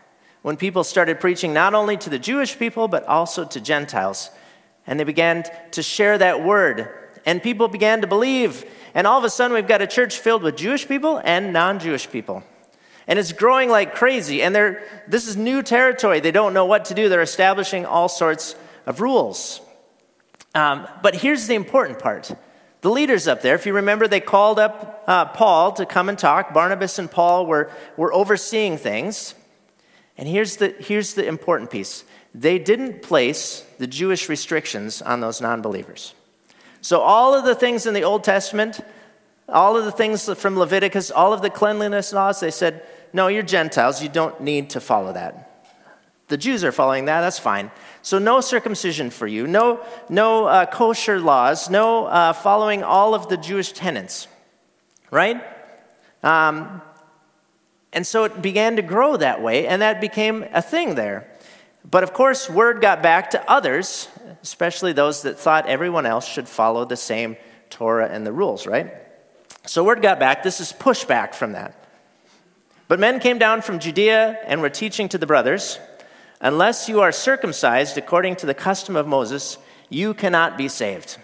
when 0.44 0.56
people 0.56 0.86
started 0.86 1.20
preaching 1.20 1.54
not 1.54 1.74
only 1.74 1.98
to 1.98 2.10
the 2.10 2.18
Jewish 2.18 2.58
people, 2.58 2.88
but 2.88 3.04
also 3.06 3.44
to 3.44 3.60
Gentiles. 3.60 4.30
And 4.86 4.98
they 4.98 5.04
began 5.04 5.44
to 5.72 5.84
share 5.84 6.18
that 6.18 6.42
word, 6.42 6.90
and 7.26 7.44
people 7.44 7.68
began 7.68 8.00
to 8.00 8.08
believe. 8.08 8.64
And 8.94 9.06
all 9.06 9.18
of 9.18 9.26
a 9.26 9.30
sudden, 9.30 9.54
we've 9.54 9.68
got 9.68 9.82
a 9.82 9.88
church 9.88 10.20
filled 10.20 10.42
with 10.42 10.56
Jewish 10.56 10.88
people 10.88 11.22
and 11.26 11.52
non 11.52 11.80
Jewish 11.80 12.10
people. 12.10 12.44
And 13.08 13.20
it's 13.20 13.34
growing 13.34 13.70
like 13.70 13.94
crazy. 13.94 14.42
And 14.42 14.56
they're, 14.56 14.84
this 15.08 15.28
is 15.28 15.36
new 15.36 15.62
territory. 15.62 16.22
They 16.22 16.32
don't 16.32 16.54
know 16.54 16.66
what 16.66 16.86
to 16.86 16.94
do. 16.94 17.10
They're 17.10 17.22
establishing 17.22 17.86
all 17.86 18.08
sorts 18.08 18.56
of 18.86 19.02
rules. 19.02 19.60
Um, 20.58 20.88
but 21.04 21.16
here's 21.16 21.46
the 21.46 21.54
important 21.54 22.00
part 22.00 22.36
the 22.82 22.90
leaders 22.90 23.28
up 23.28 23.42
there, 23.42 23.54
if 23.54 23.66
you 23.68 23.74
remember, 23.74 24.08
they 24.08 24.20
called 24.20 24.58
up 24.58 25.04
uh, 25.08 25.26
Paul 25.26 25.74
to 25.74 25.86
come 25.86 26.10
and 26.10 26.18
talk. 26.18 26.52
Barnabas 26.54 26.98
and 26.98 27.10
Paul 27.12 27.46
were, 27.46 27.70
were 27.96 28.14
overseeing 28.14 28.78
things. 28.78 29.36
And 30.18 30.28
here's 30.28 30.58
the, 30.58 30.70
here's 30.80 31.14
the 31.14 31.28
important 31.28 31.70
piece 31.70 32.06
they 32.34 32.58
didn't 32.58 33.04
place 33.04 33.66
the 33.78 33.86
Jewish 33.88 34.30
restrictions 34.30 35.02
on 35.02 35.22
those 35.22 35.42
non 35.42 35.62
believers. 35.62 36.16
So, 36.82 37.02
all 37.02 37.36
of 37.36 37.46
the 37.46 37.56
things 37.56 37.86
in 37.86 37.94
the 37.94 38.04
Old 38.04 38.24
Testament, 38.24 38.80
all 39.48 39.78
of 39.78 39.86
the 39.86 39.92
things 39.92 40.28
from 40.40 40.58
Leviticus, 40.58 41.12
all 41.12 41.34
of 41.34 41.44
the 41.44 41.52
cleanliness 41.52 42.14
laws, 42.14 42.40
they 42.40 42.52
said, 42.52 42.84
no, 43.14 43.28
you're 43.28 43.44
Gentiles. 43.44 44.02
You 44.02 44.10
don't 44.10 44.42
need 44.42 44.72
to 44.72 44.82
follow 44.82 45.14
that. 45.14 45.47
The 46.28 46.38
Jews 46.38 46.64
are 46.64 46.72
following 46.72 47.06
that. 47.06 47.22
That's 47.22 47.40
fine. 47.40 47.72
So, 48.02 48.20
no 48.20 48.42
circumcision 48.42 49.10
for 49.10 49.28
you, 49.28 49.48
no, 49.48 49.86
no 50.10 50.46
uh, 50.46 50.66
kosher 50.66 51.20
laws, 51.20 51.70
no 51.70 52.06
uh, 52.06 52.34
following 52.34 52.84
all 52.84 53.16
of 53.16 53.30
the 53.30 53.38
Jewish 53.38 53.72
tenets, 53.72 54.28
right? 55.10 55.42
Um, 56.24 56.82
and 57.94 58.06
so 58.06 58.26
it 58.26 58.42
began 58.42 58.76
to 58.76 58.82
grow 58.82 59.18
that 59.18 59.42
way, 59.42 59.68
and 59.68 59.82
that 59.82 60.02
became 60.02 60.46
a 60.52 60.62
thing 60.62 60.96
there. 60.96 61.32
But 61.90 62.04
of 62.04 62.14
course, 62.14 62.50
word 62.50 62.82
got 62.82 63.02
back 63.02 63.32
to 63.32 63.50
others, 63.50 64.10
especially 64.44 64.92
those 64.92 65.22
that 65.22 65.40
thought 65.40 65.68
everyone 65.68 66.06
else 66.06 66.28
should 66.28 66.50
follow 66.50 66.84
the 66.84 66.98
same 66.98 67.38
Torah 67.70 68.10
and 68.10 68.26
the 68.26 68.34
rules, 68.34 68.68
right? 68.68 68.94
So 69.66 69.84
word 69.84 70.02
got 70.02 70.20
back. 70.20 70.44
This 70.44 70.60
is 70.60 70.74
pushback 70.74 71.34
from 71.34 71.54
that. 71.54 71.88
But 72.88 73.00
men 73.00 73.20
came 73.20 73.38
down 73.38 73.62
from 73.62 73.80
Judea 73.80 74.40
and 74.46 74.62
were 74.62 74.70
teaching 74.70 75.10
to 75.10 75.18
the 75.18 75.26
brothers. 75.26 75.80
Unless 76.40 76.88
you 76.88 77.02
are 77.02 77.12
circumcised 77.12 77.98
according 77.98 78.36
to 78.38 78.46
the 78.46 78.54
custom 78.54 78.96
of 78.96 79.08
Moses, 79.08 79.58
you 79.90 80.14
cannot 80.14 80.58
be 80.58 80.68
saved. 80.68 81.18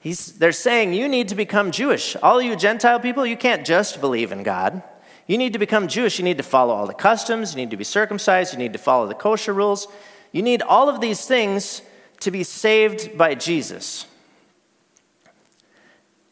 He's, 0.00 0.32
they're 0.32 0.52
saying 0.52 0.92
you 0.92 1.08
need 1.08 1.28
to 1.28 1.34
become 1.34 1.70
Jewish. 1.70 2.14
All 2.16 2.42
you 2.42 2.56
Gentile 2.56 3.00
people, 3.00 3.24
you 3.24 3.36
can't 3.36 3.64
just 3.64 4.00
believe 4.00 4.32
in 4.32 4.42
God. 4.42 4.82
You 5.26 5.38
need 5.38 5.54
to 5.54 5.58
become 5.58 5.88
Jewish. 5.88 6.18
You 6.18 6.24
need 6.24 6.36
to 6.36 6.42
follow 6.44 6.74
all 6.74 6.86
the 6.86 6.92
customs. 6.92 7.54
You 7.54 7.62
need 7.62 7.70
to 7.70 7.78
be 7.78 7.84
circumcised. 7.84 8.52
You 8.52 8.58
need 8.58 8.74
to 8.74 8.78
follow 8.78 9.06
the 9.06 9.14
kosher 9.14 9.54
rules. 9.54 9.88
You 10.32 10.42
need 10.42 10.60
all 10.60 10.88
of 10.90 11.00
these 11.00 11.24
things 11.24 11.80
to 12.20 12.30
be 12.30 12.42
saved 12.42 13.16
by 13.16 13.34
Jesus. 13.34 14.06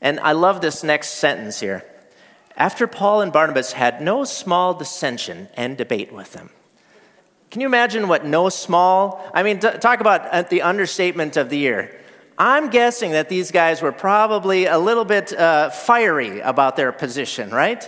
And 0.01 0.21
I 0.21 0.33
love 0.33 0.61
this 0.61 0.83
next 0.83 1.11
sentence 1.11 1.61
here. 1.61 1.85
After 2.57 2.87
Paul 2.87 3.23
and 3.23 3.33
Barnabas 3.33 3.73
had 3.73 4.03
no 4.03 4.25
small 4.25 4.75
dissension 4.75 5.49
and 5.55 5.79
debate 5.79 6.13
with 6.13 6.33
them. 6.33 6.51
Can 7.53 7.61
you 7.61 7.67
imagine 7.67 8.09
what 8.09 8.25
no 8.25 8.49
small? 8.49 9.23
I 9.35 9.43
mean, 9.43 9.59
t- 9.59 9.69
talk 9.73 10.01
about 10.01 10.27
uh, 10.33 10.41
the 10.41 10.63
understatement 10.63 11.37
of 11.37 11.51
the 11.51 11.59
year. 11.59 12.01
I'm 12.39 12.71
guessing 12.71 13.11
that 13.11 13.29
these 13.29 13.51
guys 13.51 13.83
were 13.83 13.93
probably 13.93 14.65
a 14.65 14.79
little 14.79 15.05
bit 15.05 15.35
uh, 15.35 15.69
fiery 15.69 16.41
about 16.41 16.77
their 16.77 16.93
position, 16.93 17.51
right? 17.51 17.87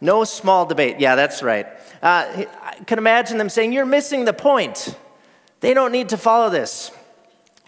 No 0.00 0.24
small 0.24 0.66
debate. 0.66 0.98
Yeah, 0.98 1.14
that's 1.14 1.44
right. 1.44 1.66
Uh, 2.02 2.44
I 2.60 2.74
can 2.88 2.98
imagine 2.98 3.38
them 3.38 3.48
saying, 3.48 3.72
You're 3.72 3.86
missing 3.86 4.24
the 4.24 4.32
point. 4.32 4.98
They 5.60 5.74
don't 5.74 5.92
need 5.92 6.08
to 6.08 6.16
follow 6.16 6.50
this. 6.50 6.90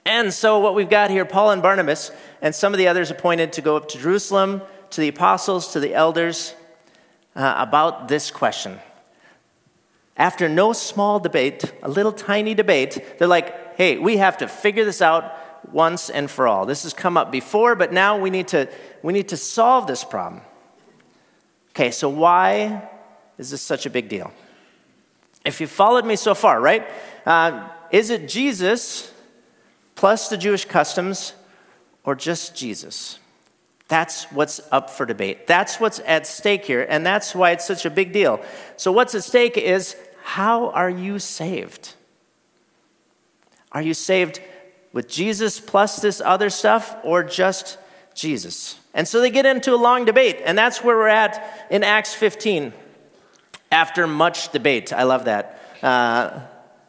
And 0.05 0.35
so, 0.35 0.59
what 0.59 0.75
we've 0.75 0.91
got 0.91 1.11
here, 1.11 1.25
Paul 1.25 1.53
and 1.53 1.63
Barnabas, 1.63 2.11
and 2.43 2.57
some 2.57 2.75
of 2.75 2.79
the 2.79 2.89
others 2.89 3.13
appointed 3.13 3.53
to 3.53 3.63
go 3.63 3.77
up 3.77 3.87
to 3.91 3.99
Jerusalem, 3.99 4.63
to 4.91 5.01
the 5.01 5.07
apostles, 5.07 5.75
to 5.75 5.79
the 5.79 5.95
elders, 5.95 6.57
uh, 7.37 7.55
about 7.57 8.09
this 8.09 8.33
question 8.33 8.81
after 10.17 10.49
no 10.49 10.73
small 10.73 11.21
debate, 11.21 11.73
a 11.83 11.89
little 11.89 12.13
tiny 12.13 12.55
debate, 12.55 13.19
they're 13.19 13.29
like, 13.29 13.77
hey, 13.77 13.99
we 13.99 14.17
have 14.17 14.39
to 14.39 14.49
figure 14.49 14.85
this 14.85 15.03
out 15.03 15.33
once 15.73 16.09
and 16.09 16.31
for 16.31 16.49
all. 16.49 16.65
This 16.65 16.85
has 16.85 16.95
come 16.95 17.17
up 17.17 17.31
before, 17.31 17.75
but 17.75 17.93
now 17.93 18.19
we 18.19 18.31
need 18.31 18.49
to, 18.49 18.69
we 19.03 19.13
need 19.13 19.29
to 19.29 19.37
solve 19.37 19.87
this 19.87 20.05
problem. 20.05 20.43
Okay, 21.71 21.91
so 21.91 22.09
why 22.09 22.89
is 23.37 23.51
this 23.51 23.61
such 23.61 23.85
a 23.85 23.91
big 23.91 24.09
deal? 24.09 24.33
If 25.45 25.61
you 25.61 25.67
followed 25.67 26.07
me 26.07 26.17
so 26.17 26.35
far, 26.35 26.61
right? 26.61 26.89
Uh, 27.25 27.69
is 27.91 28.11
it 28.11 28.29
Jesus 28.29 29.13
plus 29.95 30.29
the 30.29 30.37
Jewish 30.37 30.65
customs 30.65 31.35
or 32.05 32.15
just 32.15 32.57
Jesus? 32.57 33.19
That's 33.89 34.25
what's 34.33 34.61
up 34.73 34.91
for 34.91 35.07
debate. 35.07 35.47
That's 35.47 35.79
what's 35.79 36.01
at 36.01 36.27
stake 36.27 36.65
here, 36.65 36.85
and 36.89 37.07
that's 37.07 37.35
why 37.35 37.53
it's 37.53 37.67
such 37.67 37.85
a 37.85 37.91
big 37.91 38.13
deal. 38.13 38.41
So, 38.77 38.91
what's 38.91 39.15
at 39.15 39.23
stake 39.23 39.57
is 39.57 39.95
how 40.27 40.71
are 40.71 40.91
you 40.91 41.21
saved? 41.21 41.95
Are 43.71 43.81
you 43.81 43.95
saved 43.95 44.41
with 44.93 45.09
Jesus 45.09 45.61
plus 45.61 46.01
this 46.01 46.21
other 46.21 46.51
stuff 46.51 46.97
or 47.05 47.23
just 47.23 47.79
Jesus? 48.13 48.77
And 48.93 49.07
so 49.07 49.21
they 49.21 49.31
get 49.31 49.47
into 49.47 49.73
a 49.73 49.77
long 49.77 50.05
debate, 50.05 50.43
and 50.45 50.59
that's 50.59 50.83
where 50.83 50.97
we're 50.97 51.07
at 51.07 51.69
in 51.71 51.85
Acts 51.85 52.13
15 52.13 52.73
after 53.71 54.09
much 54.09 54.51
debate. 54.51 54.93
I 54.93 55.05
love 55.05 55.27
that. 55.27 55.63
Uh, 55.81 56.41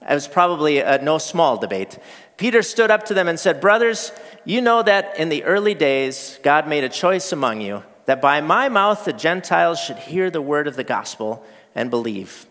it 0.01 0.15
was 0.15 0.27
probably 0.27 0.79
a 0.79 0.99
no 1.03 1.19
small 1.19 1.57
debate. 1.57 1.99
Peter 2.37 2.63
stood 2.63 2.89
up 2.89 3.05
to 3.05 3.13
them 3.13 3.27
and 3.27 3.39
said, 3.39 3.61
Brothers, 3.61 4.11
you 4.45 4.61
know 4.61 4.81
that 4.81 5.19
in 5.19 5.29
the 5.29 5.43
early 5.43 5.75
days 5.75 6.39
God 6.41 6.67
made 6.67 6.83
a 6.83 6.89
choice 6.89 7.31
among 7.31 7.61
you 7.61 7.83
that 8.07 8.19
by 8.19 8.41
my 8.41 8.67
mouth 8.67 9.05
the 9.05 9.13
Gentiles 9.13 9.79
should 9.79 9.97
hear 9.97 10.31
the 10.31 10.41
word 10.41 10.67
of 10.67 10.75
the 10.75 10.83
gospel 10.83 11.45
and 11.75 11.91
believe 11.91 12.46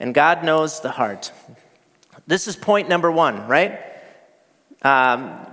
and 0.00 0.14
God 0.14 0.44
knows 0.44 0.80
the 0.80 0.90
heart. 0.90 1.32
This 2.26 2.46
is 2.46 2.56
point 2.56 2.88
number 2.88 3.10
one, 3.10 3.46
right? 3.46 3.80
Um, 4.82 5.46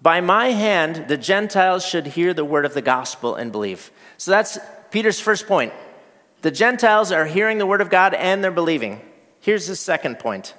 by 0.00 0.20
my 0.20 0.48
hand, 0.48 1.08
the 1.08 1.16
Gentiles 1.16 1.86
should 1.86 2.06
hear 2.06 2.34
the 2.34 2.44
word 2.44 2.64
of 2.64 2.74
the 2.74 2.82
gospel 2.82 3.34
and 3.34 3.52
believe. 3.52 3.90
So 4.18 4.30
that's 4.30 4.58
Peter's 4.90 5.20
first 5.20 5.46
point. 5.46 5.72
The 6.42 6.50
Gentiles 6.50 7.12
are 7.12 7.24
hearing 7.24 7.58
the 7.58 7.66
word 7.66 7.80
of 7.80 7.88
God 7.88 8.14
and 8.14 8.42
they're 8.42 8.50
believing. 8.50 9.00
Here's 9.40 9.66
the 9.66 9.76
second 9.76 10.18
point 10.18 10.54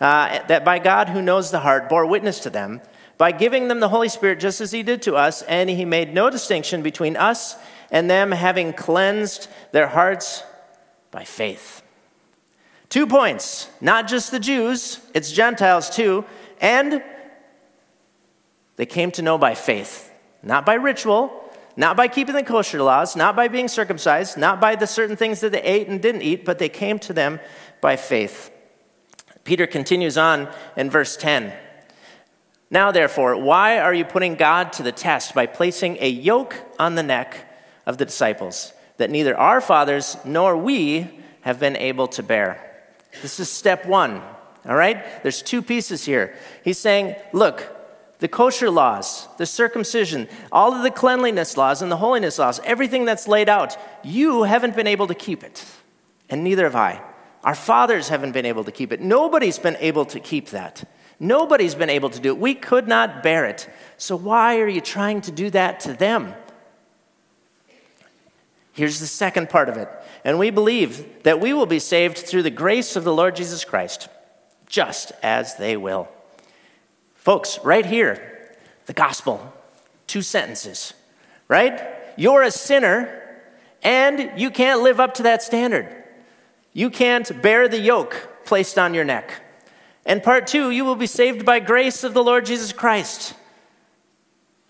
uh, 0.00 0.46
that 0.46 0.64
by 0.64 0.78
God 0.78 1.08
who 1.08 1.22
knows 1.22 1.50
the 1.50 1.60
heart 1.60 1.88
bore 1.88 2.06
witness 2.06 2.40
to 2.40 2.50
them 2.50 2.80
by 3.18 3.32
giving 3.32 3.66
them 3.66 3.80
the 3.80 3.88
Holy 3.88 4.08
Spirit 4.08 4.38
just 4.38 4.60
as 4.60 4.70
he 4.70 4.84
did 4.84 5.02
to 5.02 5.16
us, 5.16 5.42
and 5.42 5.68
he 5.68 5.84
made 5.84 6.14
no 6.14 6.30
distinction 6.30 6.82
between 6.82 7.16
us 7.16 7.56
and 7.90 8.08
them, 8.08 8.30
having 8.30 8.72
cleansed 8.72 9.48
their 9.72 9.88
hearts 9.88 10.44
by 11.10 11.24
faith. 11.24 11.82
Two 12.88 13.06
points 13.06 13.68
not 13.80 14.08
just 14.08 14.30
the 14.30 14.40
Jews, 14.40 15.00
it's 15.14 15.30
Gentiles 15.30 15.90
too, 15.90 16.24
and 16.60 17.02
they 18.76 18.86
came 18.86 19.10
to 19.12 19.22
know 19.22 19.36
by 19.36 19.54
faith, 19.54 20.10
not 20.42 20.64
by 20.64 20.74
ritual, 20.74 21.44
not 21.76 21.96
by 21.96 22.08
keeping 22.08 22.34
the 22.34 22.42
kosher 22.42 22.82
laws, 22.82 23.14
not 23.14 23.36
by 23.36 23.48
being 23.48 23.68
circumcised, 23.68 24.38
not 24.38 24.60
by 24.60 24.74
the 24.74 24.86
certain 24.86 25.16
things 25.16 25.40
that 25.40 25.52
they 25.52 25.62
ate 25.62 25.88
and 25.88 26.00
didn't 26.00 26.22
eat, 26.22 26.44
but 26.44 26.58
they 26.58 26.68
came 26.68 26.98
to 27.00 27.12
them 27.12 27.38
by 27.80 27.96
faith. 27.96 28.50
Peter 29.44 29.66
continues 29.66 30.18
on 30.18 30.48
in 30.76 30.90
verse 30.90 31.16
10. 31.16 31.52
Now, 32.70 32.90
therefore, 32.90 33.36
why 33.36 33.78
are 33.78 33.94
you 33.94 34.04
putting 34.04 34.34
God 34.34 34.72
to 34.74 34.82
the 34.82 34.92
test 34.92 35.34
by 35.34 35.46
placing 35.46 35.96
a 36.00 36.08
yoke 36.08 36.54
on 36.78 36.96
the 36.96 37.02
neck 37.02 37.46
of 37.86 37.96
the 37.96 38.04
disciples 38.04 38.72
that 38.98 39.10
neither 39.10 39.36
our 39.36 39.60
fathers 39.60 40.16
nor 40.24 40.56
we 40.56 41.22
have 41.42 41.60
been 41.60 41.76
able 41.76 42.08
to 42.08 42.22
bear? 42.22 42.67
This 43.22 43.40
is 43.40 43.50
step 43.50 43.86
one, 43.86 44.22
all 44.66 44.76
right? 44.76 45.22
There's 45.22 45.42
two 45.42 45.62
pieces 45.62 46.04
here. 46.04 46.34
He's 46.62 46.78
saying, 46.78 47.16
look, 47.32 47.66
the 48.18 48.28
kosher 48.28 48.70
laws, 48.70 49.28
the 49.38 49.46
circumcision, 49.46 50.28
all 50.50 50.74
of 50.74 50.82
the 50.82 50.90
cleanliness 50.90 51.56
laws 51.56 51.82
and 51.82 51.90
the 51.90 51.96
holiness 51.96 52.38
laws, 52.38 52.60
everything 52.64 53.04
that's 53.04 53.28
laid 53.28 53.48
out, 53.48 53.76
you 54.02 54.42
haven't 54.42 54.74
been 54.74 54.86
able 54.86 55.06
to 55.06 55.14
keep 55.14 55.42
it, 55.42 55.64
and 56.28 56.42
neither 56.42 56.64
have 56.64 56.76
I. 56.76 57.02
Our 57.44 57.54
fathers 57.54 58.08
haven't 58.08 58.32
been 58.32 58.46
able 58.46 58.64
to 58.64 58.72
keep 58.72 58.92
it. 58.92 59.00
Nobody's 59.00 59.58
been 59.58 59.76
able 59.78 60.04
to 60.06 60.20
keep 60.20 60.48
that. 60.50 60.84
Nobody's 61.20 61.74
been 61.74 61.90
able 61.90 62.10
to 62.10 62.20
do 62.20 62.30
it. 62.30 62.38
We 62.38 62.54
could 62.54 62.88
not 62.88 63.22
bear 63.22 63.44
it. 63.44 63.68
So 63.96 64.16
why 64.16 64.58
are 64.58 64.68
you 64.68 64.80
trying 64.80 65.20
to 65.22 65.32
do 65.32 65.50
that 65.50 65.80
to 65.80 65.92
them? 65.92 66.34
Here's 68.72 69.00
the 69.00 69.06
second 69.06 69.50
part 69.50 69.68
of 69.68 69.76
it. 69.76 69.88
And 70.28 70.38
we 70.38 70.50
believe 70.50 71.22
that 71.22 71.40
we 71.40 71.54
will 71.54 71.64
be 71.64 71.78
saved 71.78 72.18
through 72.18 72.42
the 72.42 72.50
grace 72.50 72.96
of 72.96 73.04
the 73.04 73.14
Lord 73.14 73.34
Jesus 73.34 73.64
Christ, 73.64 74.10
just 74.66 75.10
as 75.22 75.56
they 75.56 75.74
will. 75.74 76.06
Folks, 77.14 77.58
right 77.64 77.86
here, 77.86 78.54
the 78.84 78.92
gospel, 78.92 79.54
two 80.06 80.20
sentences, 80.20 80.92
right? 81.48 81.80
You're 82.18 82.42
a 82.42 82.50
sinner 82.50 83.22
and 83.82 84.38
you 84.38 84.50
can't 84.50 84.82
live 84.82 85.00
up 85.00 85.14
to 85.14 85.22
that 85.22 85.42
standard. 85.42 85.88
You 86.74 86.90
can't 86.90 87.40
bear 87.40 87.66
the 87.66 87.80
yoke 87.80 88.44
placed 88.44 88.78
on 88.78 88.92
your 88.92 89.06
neck. 89.06 89.32
And 90.04 90.22
part 90.22 90.46
two, 90.46 90.70
you 90.70 90.84
will 90.84 90.94
be 90.94 91.06
saved 91.06 91.46
by 91.46 91.58
grace 91.58 92.04
of 92.04 92.12
the 92.12 92.22
Lord 92.22 92.44
Jesus 92.44 92.74
Christ. 92.74 93.32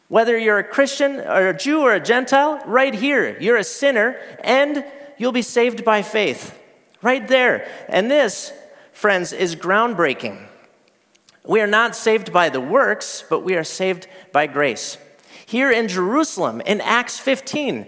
Whether 0.07 0.39
you're 0.39 0.61
a 0.61 0.65
Christian 0.65 1.19
or 1.19 1.49
a 1.49 1.59
Jew 1.59 1.81
or 1.81 1.95
a 1.95 2.01
Gentile, 2.01 2.63
right 2.65 2.95
here, 2.95 3.37
you're 3.41 3.57
a 3.57 3.65
sinner 3.65 4.21
and 4.45 4.85
you'll 5.19 5.33
be 5.33 5.43
saved 5.43 5.85
by 5.85 6.03
faith. 6.03 6.59
Right 7.03 7.27
there. 7.29 7.69
And 7.89 8.11
this, 8.11 8.53
friends, 8.93 9.33
is 9.33 9.55
groundbreaking. 9.55 10.47
We 11.45 11.61
are 11.61 11.67
not 11.67 11.97
saved 11.97 12.33
by 12.33 12.49
the 12.49 12.61
works, 12.61 13.25
but 13.29 13.41
we 13.41 13.57
are 13.57 13.65
saved 13.65 14.07
by 14.33 14.47
grace. 14.47 14.99
Here 15.47 15.71
in 15.71 15.89
Jerusalem, 15.89 16.61
in 16.61 16.81
Acts 16.81 17.19
15, 17.19 17.87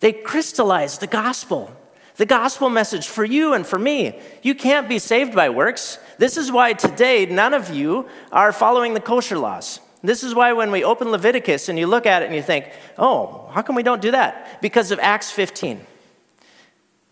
they 0.00 0.12
crystallized 0.12 1.00
the 1.00 1.06
gospel, 1.06 1.70
the 2.16 2.26
gospel 2.26 2.68
message 2.68 3.06
for 3.06 3.24
you 3.24 3.54
and 3.54 3.64
for 3.64 3.78
me. 3.78 4.18
You 4.42 4.56
can't 4.56 4.88
be 4.88 4.98
saved 4.98 5.32
by 5.32 5.48
works. 5.48 5.98
This 6.18 6.36
is 6.36 6.50
why 6.50 6.72
today 6.72 7.26
none 7.26 7.54
of 7.54 7.70
you 7.70 8.08
are 8.32 8.50
following 8.50 8.94
the 8.94 9.00
kosher 9.00 9.38
laws. 9.38 9.78
This 10.02 10.24
is 10.24 10.34
why 10.34 10.52
when 10.52 10.72
we 10.72 10.82
open 10.82 11.12
Leviticus 11.12 11.68
and 11.68 11.78
you 11.78 11.86
look 11.86 12.06
at 12.06 12.22
it 12.22 12.26
and 12.26 12.34
you 12.34 12.42
think, 12.42 12.68
oh, 12.98 13.48
how 13.52 13.62
come 13.62 13.76
we 13.76 13.84
don't 13.84 14.02
do 14.02 14.10
that? 14.10 14.60
Because 14.60 14.90
of 14.90 14.98
Acts 14.98 15.30
15. 15.30 15.86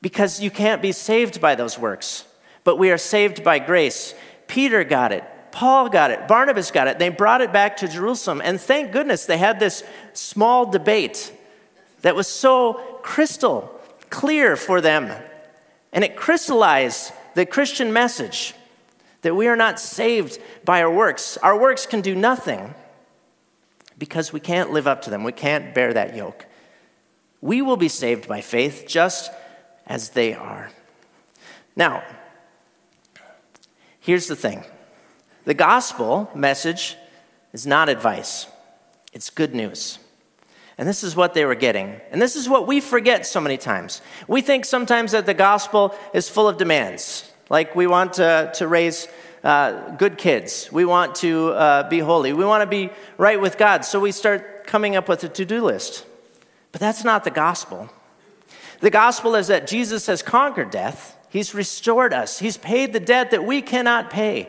Because 0.03 0.41
you 0.41 0.51
can't 0.51 0.81
be 0.81 0.93
saved 0.93 1.41
by 1.41 1.55
those 1.55 1.79
works, 1.79 2.25
but 2.65 2.79
we 2.79 2.91
are 2.91 2.99
saved 2.99 3.45
by 3.45 3.59
grace. 3.59 4.15
Peter 4.47 4.85
got 4.85 5.13
it. 5.13 5.25
Paul 5.53 5.89
got 5.89 6.11
it. 6.11 6.29
Barnabas 6.29 6.71
got 6.71 6.89
it. 6.89 6.99
They 6.99 7.09
brought 7.09 7.41
it 7.41 7.53
back 7.53 7.79
to 7.79 7.89
Jerusalem. 7.89 8.41
And 8.43 8.61
thank 8.61 8.93
goodness 8.93 9.27
they 9.27 9.39
had 9.39 9.61
this 9.61 9.83
small 10.13 10.67
debate 10.67 11.33
that 12.03 12.15
was 12.15 12.29
so 12.29 12.75
crystal 13.03 13.81
clear 14.11 14.57
for 14.57 14.81
them. 14.81 15.11
And 15.93 16.05
it 16.05 16.17
crystallized 16.17 17.13
the 17.35 17.47
Christian 17.47 17.93
message 17.93 18.55
that 19.23 19.35
we 19.35 19.49
are 19.49 19.57
not 19.57 19.79
saved 19.79 20.39
by 20.65 20.83
our 20.83 20.91
works. 20.91 21.37
Our 21.39 21.59
works 21.59 21.87
can 21.87 22.01
do 22.01 22.15
nothing 22.15 22.75
because 23.99 24.33
we 24.33 24.41
can't 24.41 24.73
live 24.73 24.87
up 24.87 25.03
to 25.03 25.11
them. 25.11 25.25
We 25.25 25.33
can't 25.33 25.75
bear 25.75 25.93
that 25.93 26.17
yoke. 26.17 26.47
We 27.41 27.61
will 27.63 27.77
be 27.77 27.89
saved 27.89 28.29
by 28.29 28.41
faith 28.41 28.85
just 28.87 29.31
as 29.91 30.11
they 30.11 30.33
are. 30.33 30.71
Now, 31.75 32.05
here's 33.99 34.29
the 34.29 34.37
thing 34.37 34.65
the 35.45 35.53
gospel 35.53 36.31
message 36.35 36.97
is 37.53 37.67
not 37.67 37.91
advice, 37.91 38.47
it's 39.13 39.29
good 39.29 39.55
news. 39.55 39.99
And 40.79 40.89
this 40.89 41.05
is 41.05 41.15
what 41.15 41.35
they 41.35 41.45
were 41.45 41.57
getting. 41.57 42.01
And 42.11 42.23
this 42.23 42.37
is 42.37 42.49
what 42.49 42.67
we 42.67 42.81
forget 42.81 43.27
so 43.27 43.39
many 43.39 43.59
times. 43.59 44.01
We 44.27 44.41
think 44.41 44.65
sometimes 44.65 45.13
that 45.13 45.27
the 45.27 45.35
gospel 45.35 45.95
is 46.15 46.31
full 46.31 46.49
of 46.49 46.57
demands. 46.57 47.31
Like 47.51 47.77
we 47.77 47.87
want 47.87 48.15
to, 48.15 48.51
to 48.55 48.67
raise 48.67 49.07
uh, 49.45 49.91
good 49.97 50.17
kids. 50.17 50.73
We 50.73 50.87
want 50.87 51.17
to 51.17 51.51
uh, 51.51 51.89
be 51.91 51.99
holy. 51.99 52.33
We 52.33 52.47
want 52.47 52.63
to 52.63 52.67
be 52.67 52.89
right 53.19 53.39
with 53.39 53.59
God. 53.59 53.85
So 53.85 54.01
we 54.01 54.11
start 54.11 54.67
coming 54.67 54.97
up 54.97 55.07
with 55.07 55.23
a 55.25 55.29
to 55.29 55.45
do 55.45 55.63
list. 55.63 56.07
But 56.73 56.81
that's 56.81 57.05
not 57.05 57.25
the 57.25 57.31
gospel. 57.31 57.91
The 58.81 58.91
gospel 58.91 59.35
is 59.35 59.49
that 59.49 59.67
Jesus 59.67 60.07
has 60.07 60.23
conquered 60.23 60.71
death, 60.71 61.17
He's 61.29 61.55
restored 61.55 62.13
us, 62.13 62.39
He's 62.39 62.57
paid 62.57 62.93
the 62.93 63.01
debt 63.01 63.31
that 63.31 63.45
we 63.45 63.63
cannot 63.63 64.11
pay. 64.11 64.49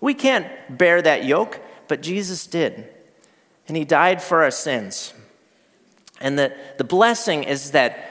We 0.00 0.14
can't 0.14 0.46
bear 0.76 1.00
that 1.00 1.24
yoke, 1.24 1.60
but 1.88 2.02
Jesus 2.02 2.46
did. 2.46 2.88
And 3.68 3.76
He 3.76 3.84
died 3.84 4.22
for 4.22 4.42
our 4.42 4.50
sins. 4.50 5.14
And 6.20 6.38
the, 6.38 6.54
the 6.78 6.84
blessing 6.84 7.44
is 7.44 7.72
that 7.72 8.02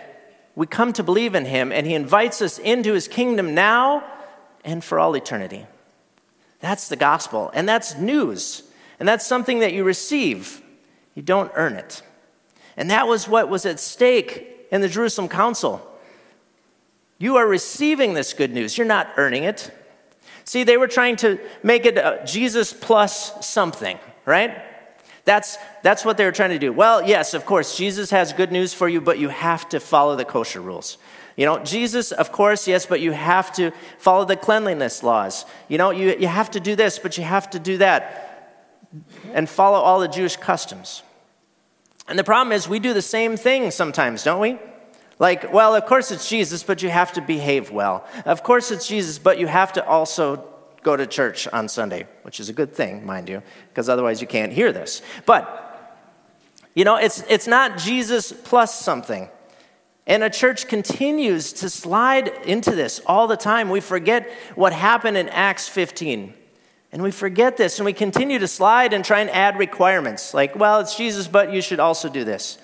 we 0.55 0.67
come 0.67 0.93
to 0.93 1.03
believe 1.03 1.36
in 1.36 1.45
Him 1.45 1.72
and 1.72 1.86
He 1.86 1.95
invites 1.95 2.41
us 2.41 2.60
into 2.60 2.93
His 2.93 3.07
kingdom 3.07 3.53
now 3.53 4.03
and 4.63 4.84
for 4.84 5.00
all 5.00 5.15
eternity. 5.15 5.65
That's 6.60 6.88
the 6.88 6.95
gospel, 6.95 7.51
and 7.53 7.67
that's 7.67 7.98
news, 7.98 8.63
and 9.00 9.07
that's 9.07 9.27
something 9.27 9.60
that 9.60 9.74
you 9.74 9.84
receive. 9.84 10.62
You 11.13 11.22
don't 11.22 11.51
earn 11.55 11.74
it. 11.74 12.01
And 12.77 12.89
that 12.89 13.07
was 13.07 13.27
what 13.27 13.50
was 13.50 13.65
at 13.65 13.79
stake 13.79 14.54
in 14.72 14.81
the 14.81 14.89
Jerusalem 14.89 15.29
Council. 15.29 15.86
You 17.17 17.38
are 17.38 17.48
receiving 17.48 18.13
this 18.13 18.34
good 18.34 18.51
news, 18.51 18.77
you're 18.77 18.88
not 18.88 19.12
earning 19.17 19.43
it. 19.43 19.72
See, 20.43 20.63
they 20.63 20.77
were 20.77 20.88
trying 20.88 21.15
to 21.17 21.39
make 21.63 21.86
it 21.86 21.98
uh, 21.98 22.24
Jesus 22.24 22.72
plus 22.72 23.45
something, 23.45 23.98
right? 24.25 24.62
That's, 25.24 25.57
that's 25.81 26.05
what 26.05 26.17
they 26.17 26.25
were 26.25 26.31
trying 26.31 26.51
to 26.51 26.60
do. 26.60 26.72
Well, 26.72 27.07
yes, 27.07 27.34
of 27.34 27.48
course, 27.48 27.75
Jesus 27.75 28.12
has 28.12 28.31
good 28.31 28.51
news 28.51 28.74
for 28.74 28.88
you, 28.88 29.01
but 29.01 29.17
you 29.17 29.29
have 29.29 29.67
to 29.69 29.79
follow 29.79 30.15
the 30.15 30.25
kosher 30.25 30.62
rules. 30.62 31.00
You 31.36 31.45
know, 31.45 31.60
Jesus, 31.63 32.12
of 32.12 32.31
course, 32.31 32.67
yes, 32.67 32.86
but 32.86 33.01
you 33.01 33.12
have 33.12 33.51
to 33.53 33.72
follow 33.98 34.24
the 34.24 34.38
cleanliness 34.38 35.01
laws. 35.01 35.45
You 35.67 35.79
know, 35.79 35.89
you, 35.89 36.15
you 36.17 36.27
have 36.27 36.51
to 36.51 36.60
do 36.60 36.75
this, 36.75 37.00
but 37.00 37.17
you 37.17 37.24
have 37.24 37.50
to 37.50 37.60
do 37.60 37.77
that 37.79 38.62
and 39.34 39.50
follow 39.50 39.79
all 39.79 40.00
the 40.00 40.07
Jewish 40.07 40.38
customs. 40.38 41.03
And 42.07 42.19
the 42.19 42.24
problem 42.24 42.51
is, 42.51 42.67
we 42.67 42.79
do 42.79 42.93
the 42.93 43.01
same 43.01 43.35
thing 43.38 43.71
sometimes, 43.71 44.24
don't 44.24 44.39
we? 44.39 44.59
Like, 45.17 45.51
well, 45.53 45.75
of 45.75 45.85
course 45.85 46.12
it's 46.12 46.29
Jesus, 46.29 46.62
but 46.63 46.83
you 46.83 46.89
have 46.89 47.13
to 47.13 47.21
behave 47.21 47.71
well. 47.71 48.05
Of 48.25 48.43
course 48.43 48.69
it's 48.69 48.88
Jesus, 48.88 49.17
but 49.17 49.39
you 49.39 49.47
have 49.47 49.74
to 49.74 49.85
also 49.85 50.45
go 50.83 50.95
to 50.95 51.07
church 51.07 51.47
on 51.47 51.67
Sunday, 51.67 52.05
which 52.21 52.39
is 52.39 52.50
a 52.50 52.53
good 52.53 52.74
thing, 52.74 53.05
mind 53.05 53.29
you, 53.29 53.41
because 53.69 53.89
otherwise 53.89 54.21
you 54.21 54.27
can't 54.27 54.51
hear 54.51 54.71
this. 54.71 55.01
But, 55.25 56.03
you 56.75 56.83
know, 56.83 56.97
it's, 56.97 57.24
it's 57.29 57.47
not 57.47 57.77
Jesus 57.77 58.31
plus 58.31 58.79
something. 58.79 59.29
And 60.05 60.21
a 60.21 60.29
church 60.29 60.67
continues 60.67 61.53
to 61.53 61.69
slide 61.69 62.27
into 62.45 62.71
this 62.71 63.01
all 63.07 63.27
the 63.27 63.38
time. 63.38 63.69
We 63.69 63.79
forget 63.79 64.29
what 64.53 64.74
happened 64.74 65.17
in 65.17 65.29
Acts 65.29 65.67
15. 65.67 66.33
And 66.96 67.04
we 67.04 67.12
forget 67.12 67.58
this 67.58 67.78
and 67.78 67.86
we 67.86 67.92
continue 67.92 68.40
to 68.40 68.48
slide 68.48 68.94
and 68.94 69.04
try 69.04 69.20
and 69.20 69.30
add 69.30 69.60
requirements. 69.60 70.34
Like, 70.34 70.56
well, 70.56 70.80
it's 70.80 70.96
Jesus, 70.96 71.28
but 71.28 71.52
you 71.52 71.62
should 71.62 71.82
also 71.82 72.08
do 72.08 72.24
this. 72.24 72.58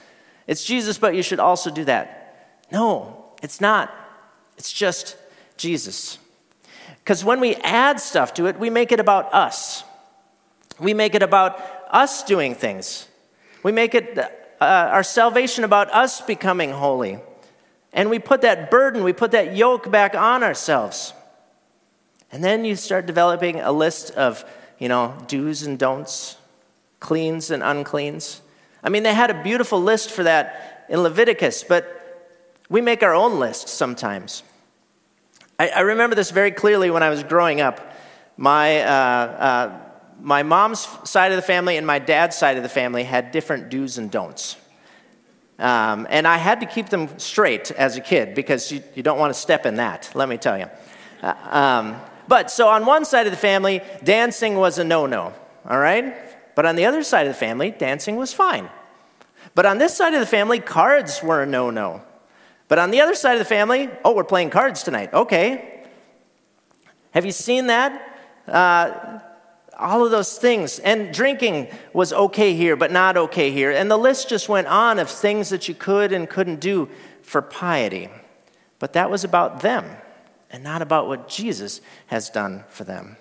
It's 0.48 0.64
Jesus, 0.64 0.98
but 0.98 1.16
you 1.16 1.22
should 1.22 1.42
also 1.42 1.70
do 1.70 1.84
that. 1.84 2.64
No, 2.72 3.26
it's 3.44 3.60
not. 3.60 3.94
It's 4.58 4.72
just 4.72 5.18
Jesus. 5.58 6.18
Because 7.00 7.26
when 7.26 7.42
we 7.42 7.56
add 7.56 8.00
stuff 8.00 8.34
to 8.36 8.46
it, 8.46 8.58
we 8.58 8.70
make 8.70 8.94
it 8.94 9.02
about 9.02 9.34
us. 9.34 9.84
We 10.80 10.94
make 10.94 11.14
it 11.14 11.24
about 11.24 11.60
us 11.90 12.24
doing 12.24 12.56
things. 12.56 13.10
We 13.64 13.74
make 13.74 13.94
it 13.94 14.18
uh, 14.18 14.28
our 14.62 15.04
salvation 15.04 15.66
about 15.66 15.94
us 15.94 16.22
becoming 16.22 16.72
holy. 16.72 17.20
And 17.92 18.10
we 18.10 18.18
put 18.18 18.44
that 18.44 18.72
burden, 18.72 19.04
we 19.04 19.12
put 19.12 19.32
that 19.32 19.58
yoke 19.58 19.92
back 19.92 20.16
on 20.16 20.42
ourselves. 20.42 21.12
And 22.32 22.44
then 22.44 22.64
you 22.64 22.76
start 22.76 23.06
developing 23.06 23.60
a 23.60 23.72
list 23.72 24.12
of, 24.12 24.46
you 24.80 24.88
know, 24.88 25.18
do's 25.28 25.64
and 25.64 25.78
don'ts, 25.78 26.38
cleans 27.00 27.52
and 27.52 27.62
uncleans. 27.62 28.42
I 28.84 28.90
mean, 28.90 29.04
they 29.04 29.14
had 29.14 29.30
a 29.30 29.44
beautiful 29.44 29.82
list 29.82 30.12
for 30.12 30.24
that 30.24 30.86
in 30.90 31.02
Leviticus, 31.02 31.64
but 31.64 32.58
we 32.70 32.82
make 32.82 33.04
our 33.04 33.14
own 33.14 33.40
list 33.40 33.68
sometimes. 33.68 34.44
I, 35.60 35.70
I 35.70 35.80
remember 35.82 36.16
this 36.16 36.32
very 36.32 36.52
clearly 36.52 36.90
when 36.90 37.04
I 37.04 37.10
was 37.10 37.22
growing 37.24 37.60
up. 37.60 37.96
My, 38.38 38.80
uh, 38.82 38.88
uh, 38.90 39.80
my 40.22 40.44
mom's 40.44 40.88
side 41.04 41.32
of 41.32 41.36
the 41.36 41.42
family 41.44 41.78
and 41.78 41.86
my 41.86 42.00
dad's 42.00 42.38
side 42.38 42.58
of 42.58 42.64
the 42.64 42.70
family 42.70 43.04
had 43.04 43.32
different 43.32 43.70
do's 43.70 43.98
and 43.98 44.10
don'ts. 44.10 44.56
Um, 45.60 46.08
and 46.10 46.28
I 46.28 46.38
had 46.38 46.62
to 46.62 46.66
keep 46.66 46.90
them 46.90 47.20
straight 47.20 47.70
as 47.72 47.96
a 47.96 48.02
kid 48.02 48.34
because 48.34 48.72
you, 48.72 48.82
you 48.96 49.04
don't 49.04 49.20
want 49.20 49.32
to 49.32 49.40
step 49.40 49.66
in 49.66 49.76
that, 49.76 50.10
let 50.16 50.28
me 50.28 50.38
tell 50.38 50.58
you. 50.58 50.68
Uh, 51.22 51.36
um, 51.52 52.02
but 52.32 52.50
so 52.50 52.70
on 52.70 52.86
one 52.86 53.04
side 53.04 53.28
of 53.28 53.32
the 53.32 53.38
family, 53.38 53.82
dancing 54.06 54.56
was 54.56 54.78
a 54.78 54.86
no 54.86 55.06
no, 55.06 55.34
all 55.70 55.78
right? 55.78 56.16
But 56.56 56.66
on 56.66 56.78
the 56.78 56.86
other 56.86 57.04
side 57.04 57.28
of 57.28 57.34
the 57.34 57.38
family, 57.38 57.72
dancing 57.72 58.16
was 58.16 58.32
fine. 58.32 58.70
But 59.54 59.66
on 59.66 59.80
this 59.80 59.98
side 59.98 60.14
of 60.14 60.22
the 60.22 60.26
family, 60.26 60.62
cards 60.62 61.22
were 61.22 61.44
a 61.44 61.46
no 61.46 61.72
no. 61.72 62.02
But 62.70 62.80
on 62.80 62.90
the 62.90 63.02
other 63.02 63.16
side 63.16 63.34
of 63.34 63.40
the 63.40 63.44
family, 63.44 63.90
oh, 64.06 64.16
we're 64.16 64.24
playing 64.24 64.50
cards 64.50 64.82
tonight. 64.82 65.14
Okay. 65.14 65.84
Have 67.14 67.26
you 67.26 67.34
seen 67.34 67.68
that? 67.68 68.18
Uh, 68.48 69.20
all 69.78 70.06
of 70.06 70.12
those 70.12 70.38
things. 70.38 70.80
And 70.80 71.14
drinking 71.14 71.68
was 71.92 72.14
okay 72.14 72.56
here, 72.56 72.78
but 72.78 72.94
not 72.94 73.18
okay 73.18 73.52
here. 73.52 73.72
And 73.72 73.92
the 73.92 73.98
list 73.98 74.30
just 74.30 74.48
went 74.48 74.68
on 74.68 75.00
of 75.00 75.10
things 75.10 75.50
that 75.50 75.68
you 75.68 75.76
could 75.76 76.14
and 76.14 76.30
couldn't 76.30 76.62
do 76.62 76.88
for 77.24 77.42
piety. 77.42 78.08
But 78.80 78.94
that 78.94 79.12
was 79.12 79.26
about 79.26 79.60
them 79.60 79.98
and 80.52 80.64
not 80.64 80.82
about 80.82 81.08
what 81.08 81.28
Jesus 81.28 81.82
has 82.08 82.30
done 82.30 82.64
for 82.70 82.84
them. 82.84 83.18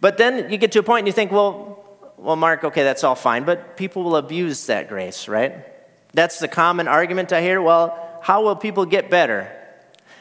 But 0.00 0.16
then 0.18 0.50
you 0.50 0.58
get 0.58 0.72
to 0.72 0.80
a 0.80 0.82
point 0.82 1.00
and 1.00 1.06
you 1.06 1.12
think, 1.12 1.30
well, 1.30 1.84
well, 2.16 2.36
Mark, 2.36 2.64
okay, 2.64 2.82
that's 2.82 3.04
all 3.04 3.14
fine, 3.14 3.44
but 3.44 3.76
people 3.76 4.02
will 4.02 4.16
abuse 4.16 4.66
that 4.66 4.88
grace, 4.88 5.28
right? 5.28 5.64
That's 6.12 6.38
the 6.38 6.48
common 6.48 6.88
argument 6.88 7.32
I 7.32 7.42
hear. 7.42 7.60
Well, 7.60 8.20
how 8.22 8.42
will 8.42 8.56
people 8.56 8.86
get 8.86 9.10
better? 9.10 9.50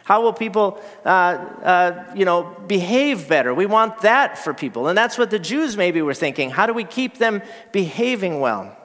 How 0.04 0.22
will 0.22 0.34
people, 0.34 0.82
uh, 1.06 1.10
uh, 1.10 2.14
you 2.16 2.26
know, 2.26 2.44
behave 2.68 3.30
better? 3.30 3.54
We 3.54 3.66
want 3.66 4.02
that 4.02 4.38
for 4.38 4.54
people. 4.54 4.88
And 4.88 4.98
that's 4.98 5.18
what 5.18 5.30
the 5.30 5.40
Jews 5.40 5.78
maybe 5.78 6.02
were 6.02 6.14
thinking. 6.14 6.50
How 6.50 6.66
do 6.66 6.74
we 6.74 6.84
keep 6.84 7.18
them 7.18 7.42
behaving 7.72 8.40
well? 8.40 8.76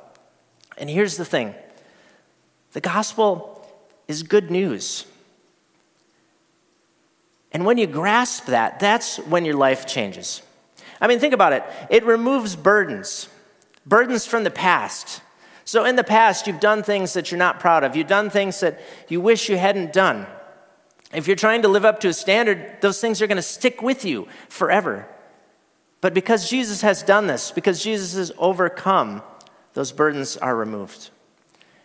And 0.77 0.91
here's 0.91 1.17
the 1.17 1.25
thing 1.25 1.55
the 2.73 2.81
gospel 2.81 3.67
is 4.09 4.23
good 4.23 4.51
news. 4.51 5.07
And 7.57 7.65
when 7.65 7.79
you 7.79 7.87
grasp 7.87 8.49
that, 8.49 8.81
that's 8.81 9.17
when 9.17 9.47
your 9.47 9.55
life 9.55 9.87
changes. 9.87 10.43
I 11.01 11.07
mean, 11.07 11.19
think 11.19 11.33
about 11.33 11.55
it 11.55 11.65
it 11.89 12.05
removes 12.05 12.55
burdens, 12.55 13.31
burdens 13.87 14.27
from 14.27 14.45
the 14.45 14.51
past. 14.51 15.23
So, 15.65 15.87
in 15.87 15.97
the 15.97 16.05
past, 16.05 16.47
you've 16.47 16.61
done 16.61 16.83
things 16.83 17.15
that 17.15 17.31
you're 17.31 17.39
not 17.39 17.59
proud 17.59 17.83
of. 17.83 17.97
You've 17.97 18.09
done 18.09 18.29
things 18.29 18.61
that 18.61 18.79
you 19.09 19.23
wish 19.23 19.49
you 19.49 19.57
hadn't 19.57 19.95
done. 19.95 20.27
If 21.15 21.27
you're 21.27 21.35
trying 21.35 21.63
to 21.63 21.69
live 21.69 21.87
up 21.87 22.01
to 22.01 22.09
a 22.09 22.13
standard, 22.13 22.77
those 22.83 23.01
things 23.01 23.23
are 23.23 23.27
going 23.27 23.37
to 23.37 23.43
stick 23.43 23.81
with 23.81 24.05
you 24.05 24.29
forever. 24.51 25.09
But 26.03 26.13
because 26.13 26.51
Jesus 26.51 26.83
has 26.83 27.03
done 27.03 27.27
this, 27.27 27.53
because 27.53 27.83
Jesus 27.83 28.17
has 28.17 28.33
overcome, 28.37 29.23
those 29.73 29.93
burdens 29.93 30.37
are 30.37 30.55
removed. 30.55 31.09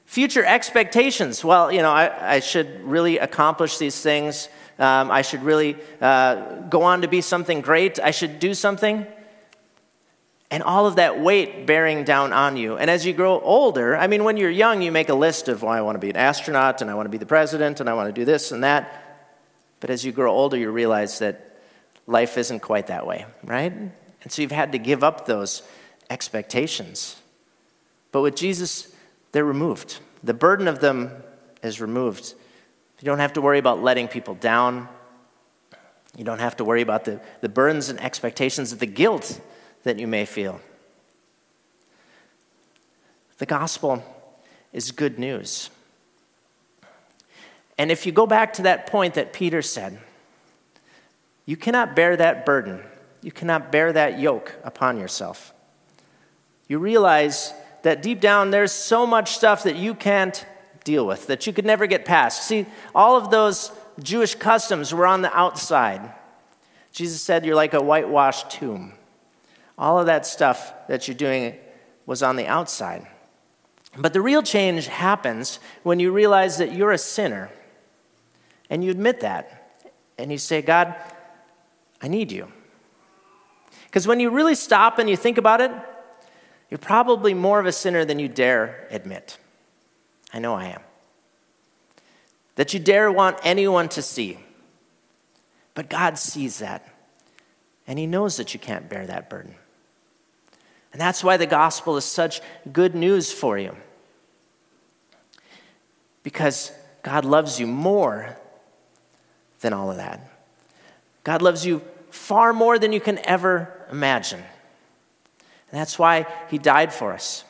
Future 0.06 0.44
expectations. 0.44 1.46
Well, 1.46 1.72
you 1.72 1.82
know, 1.82 1.92
I, 1.92 2.34
I 2.36 2.40
should 2.42 2.84
really 2.84 3.20
accomplish 3.20 3.78
these 3.78 4.01
things. 4.01 4.50
Um, 4.82 5.12
I 5.12 5.22
should 5.22 5.44
really 5.44 5.78
uh, 6.02 6.62
go 6.70 6.84
on 6.84 7.04
to 7.04 7.08
be 7.08 7.22
something 7.22 7.62
great. 7.62 8.00
I 8.00 8.12
should 8.12 8.40
do 8.40 8.54
something 8.54 9.06
and 10.52 10.62
all 10.62 10.86
of 10.86 10.98
that 10.98 11.20
weight 11.20 11.66
bearing 11.66 12.03
down 12.03 12.34
on 12.34 12.58
you. 12.58 12.75
And 12.77 12.90
as 12.90 13.05
you 13.05 13.14
grow 13.14 13.40
older, 13.40 13.96
I 13.96 14.08
mean, 14.08 14.25
when 14.25 14.36
you're 14.36 14.50
young, 14.50 14.82
you 14.82 14.92
make 14.92 15.08
a 15.08 15.14
list 15.14 15.48
of, 15.48 15.64
well, 15.64 15.72
I 15.72 15.79
want 15.79 15.96
to 15.96 16.00
be 16.00 16.10
an 16.10 16.18
astronaut, 16.18 16.82
and 16.82 16.92
I 16.92 16.94
want 16.94 17.05
to 17.05 17.10
be 17.10 17.18
the 17.18 17.25
president, 17.25 17.79
and 17.79 17.90
I 17.90 17.94
want 17.94 18.14
to 18.14 18.22
do 18.22 18.25
this 18.25 18.51
and 18.51 18.66
that. 18.66 19.29
But 19.79 19.90
as 19.90 20.03
you 20.05 20.12
grow 20.12 20.32
older, 20.32 20.58
you 20.58 20.70
realize 20.70 21.20
that 21.20 21.62
life 22.05 22.38
isn't 22.38 22.60
quite 22.60 22.88
that 22.88 23.08
way, 23.08 23.25
right? 23.46 23.72
And 23.72 24.32
so 24.32 24.42
you've 24.42 24.51
had 24.51 24.74
to 24.74 24.77
give 24.77 25.05
up 25.05 25.25
those 25.25 25.64
expectations. 26.10 27.16
But 28.12 28.22
with 28.22 28.36
Jesus, 28.36 28.94
they're 29.32 29.46
removed. 29.46 30.00
The 30.22 30.34
burden 30.34 30.68
of 30.68 30.82
them 30.82 31.24
is 31.64 31.79
removed. 31.79 32.34
You 33.01 33.05
don't 33.05 33.20
have 33.20 33.33
to 33.33 33.42
worry 33.42 33.57
about 33.57 33.81
letting 33.81 34.07
people 34.07 34.35
down. 34.35 34.87
You 36.16 36.24
don't 36.24 36.40
have 36.40 36.57
to 36.57 36.64
worry 36.64 36.81
about 36.81 37.05
the, 37.05 37.20
the 37.42 37.50
burdens 37.50 37.90
and 37.90 38.00
expectations 38.00 38.72
of 38.72 38.79
the 38.79 38.85
guilt 38.85 39.42
that 39.83 39.98
you 39.98 40.05
may 40.05 40.25
feel. 40.25 40.61
The 43.40 43.48
gospel 43.48 44.03
is 44.72 44.92
good 44.92 45.18
news. 45.18 45.72
And 47.77 47.90
if 47.90 48.05
you 48.05 48.11
go 48.11 48.27
back 48.27 48.53
to 48.53 48.61
that 48.64 48.85
point 48.85 49.16
that 49.16 49.33
Peter 49.33 49.64
said, 49.64 50.00
you 51.48 51.57
cannot 51.57 51.96
bear 51.96 52.16
that 52.16 52.46
burden, 52.46 52.83
you 53.24 53.31
cannot 53.31 53.72
bear 53.72 53.92
that 53.92 54.20
yoke 54.20 54.53
upon 54.64 55.00
yourself. 55.00 55.55
You 56.68 56.77
realize 56.77 57.51
that 57.81 58.03
deep 58.03 58.20
down 58.20 58.51
there's 58.51 58.72
so 58.72 59.07
much 59.07 59.31
stuff 59.31 59.64
that 59.64 59.75
you 59.75 59.96
can't 59.96 60.46
deal 60.83 61.05
with, 61.05 61.27
that 61.27 61.46
you 61.48 61.53
could 61.53 61.65
never 61.65 61.87
get 61.87 62.05
past. 62.05 62.48
See, 62.48 62.65
all 62.96 63.17
of 63.17 63.31
those 63.31 63.72
Jewish 64.01 64.35
customs 64.35 64.94
were 64.94 65.05
on 65.05 65.22
the 65.22 65.35
outside. 65.35 66.13
Jesus 66.91 67.22
said, 67.22 67.46
You're 67.46 67.55
like 67.55 67.74
a 67.74 67.81
whitewashed 67.81 68.51
tomb. 68.51 68.94
All 69.77 70.00
of 70.00 70.05
that 70.07 70.25
stuff 70.25 70.74
that 70.87 71.07
you're 71.07 71.15
doing 71.15 71.55
was 72.05 72.22
on 72.22 72.35
the 72.35 72.48
outside. 72.48 73.07
But 73.98 74.13
the 74.13 74.22
real 74.22 74.41
change 74.41 74.87
happens 74.87 75.59
when 75.83 76.00
you 76.00 76.11
realize 76.11 76.57
that 76.57 76.74
you're 76.74 76.91
a 76.91 76.98
sinner 76.98 77.50
and 78.70 78.83
you 78.83 78.91
admit 78.91 79.20
that. 79.22 79.83
And 80.17 80.31
you 80.31 80.37
say, 80.37 80.61
God, 80.61 80.96
I 82.01 82.07
need 82.07 82.31
you. 82.31 82.51
Because 83.85 84.07
when 84.07 84.20
you 84.20 84.29
really 84.29 84.55
stop 84.55 85.00
and 85.00 85.09
you 85.09 85.17
think 85.17 85.37
about 85.37 85.61
it, 85.61 85.72
you're 86.70 86.77
probably 86.77 87.33
more 87.33 87.59
of 87.59 87.65
a 87.65 87.72
sinner 87.72 88.05
than 88.05 88.20
you 88.20 88.29
dare 88.29 88.87
admit. 88.91 89.37
I 90.33 90.39
know 90.39 90.53
I 90.55 90.67
am. 90.67 90.81
That 92.55 92.74
you 92.74 92.79
dare 92.79 93.11
want 93.11 93.37
anyone 93.44 93.89
to 93.89 94.01
see. 94.01 94.37
But 95.74 95.89
God 95.89 96.17
sees 96.17 96.59
that. 96.59 96.87
And 97.87 97.98
He 97.98 98.07
knows 98.07 98.37
that 98.37 98.53
you 98.53 98.59
can't 98.59 98.89
bear 98.89 99.05
that 99.07 99.29
burden. 99.29 99.55
And 100.91 101.00
that's 101.00 101.24
why 101.24 101.37
the 101.37 101.46
gospel 101.46 101.98
is 101.98 102.05
such 102.05 102.41
good 102.72 102.96
news 102.96 103.31
for 103.31 103.57
you. 103.57 103.75
Because 106.24 106.72
God 107.03 107.25
loves 107.25 107.59
you 107.59 107.67
more 107.67 108.37
than 109.61 109.74
all 109.74 109.89
of 109.89 109.98
that. 109.98 110.20
God 111.24 111.41
loves 111.41 111.65
you 111.65 111.81
far 112.09 112.51
more 112.51 112.77
than 112.77 112.91
you 112.91 113.00
can 113.00 113.20
ever 113.20 113.87
imagine. 113.91 114.39
And 114.39 115.79
that's 115.79 115.98
why 115.98 116.27
He 116.50 116.57
died 116.57 116.94
for 116.94 117.13
us. 117.13 117.46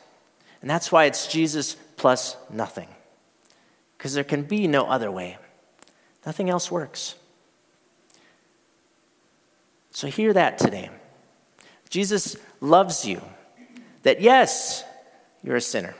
And 0.60 0.70
that's 0.70 0.92
why 0.92 1.06
it's 1.06 1.26
Jesus 1.26 1.76
plus 2.02 2.36
nothing. 2.50 2.88
Because 3.96 4.12
there 4.12 4.24
can 4.24 4.42
be 4.42 4.66
no 4.66 4.86
other 4.86 5.08
way, 5.08 5.38
nothing 6.26 6.50
else 6.50 6.68
works. 6.68 7.14
So, 9.92 10.08
hear 10.08 10.32
that 10.32 10.58
today. 10.58 10.90
Jesus 11.90 12.36
loves 12.60 13.04
you. 13.04 13.22
That 14.02 14.20
yes, 14.20 14.82
you're 15.44 15.54
a 15.54 15.60
sinner. 15.60 15.94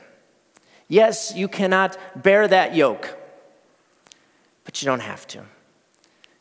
Yes, 0.89 1.35
you 1.37 1.47
cannot 1.47 1.97
bear 2.21 2.49
that 2.49 2.75
yoke, 2.75 3.17
but 4.65 4.83
you 4.83 4.87
don't 4.87 5.01
have 5.01 5.25
to. 5.29 5.45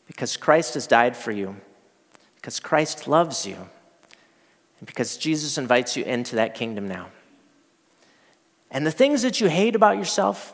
Because 0.08 0.36
Christ 0.36 0.74
has 0.74 0.88
died 0.88 1.16
for 1.16 1.30
you, 1.30 1.54
because 2.34 2.58
Christ 2.58 3.06
loves 3.06 3.46
you, 3.46 3.54
and 4.80 4.86
because 4.88 5.16
Jesus 5.16 5.56
invites 5.56 5.96
you 5.96 6.02
into 6.02 6.34
that 6.34 6.56
kingdom 6.56 6.88
now. 6.88 7.10
And 8.72 8.84
the 8.84 8.90
things 8.90 9.22
that 9.22 9.40
you 9.40 9.48
hate 9.48 9.76
about 9.76 9.98
yourself, 9.98 10.52